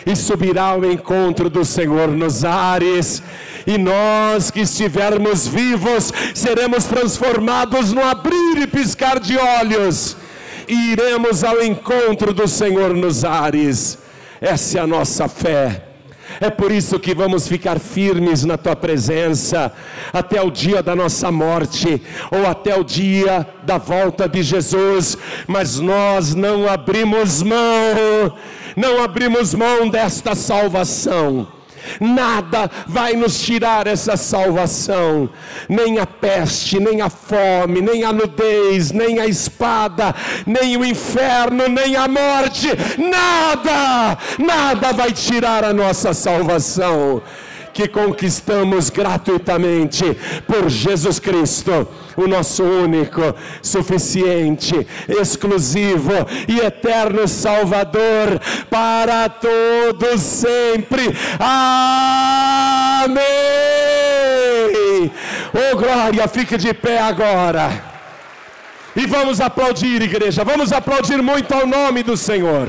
[0.07, 3.23] e subirá ao encontro do Senhor nos ares,
[3.67, 10.17] e nós que estivermos vivos seremos transformados no abrir e piscar de olhos,
[10.69, 13.99] e iremos ao encontro do Senhor nos ares.
[14.41, 15.84] Essa é a nossa fé.
[16.41, 19.73] É por isso que vamos ficar firmes na tua presença
[20.13, 25.17] até o dia da nossa morte ou até o dia da volta de Jesus,
[25.47, 28.35] mas nós não abrimos mão
[28.77, 31.47] não abrimos mão desta salvação.
[32.01, 35.29] Nada vai nos tirar essa salvação,
[35.69, 40.15] nem a peste, nem a fome, nem a nudez, nem a espada,
[40.47, 42.69] nem o inferno, nem a morte,
[42.99, 47.23] nada, nada vai tirar a nossa salvação
[47.75, 50.17] que conquistamos gratuitamente
[50.47, 56.13] por Jesus Cristo, o nosso único, suficiente, exclusivo
[56.47, 61.15] e eterno Salvador para todos sempre.
[61.39, 63.25] Amém.
[65.53, 67.93] Oh glória, fique de pé agora.
[68.97, 70.45] E vamos aplaudir, igreja.
[70.45, 72.69] Vamos aplaudir muito ao nome do Senhor.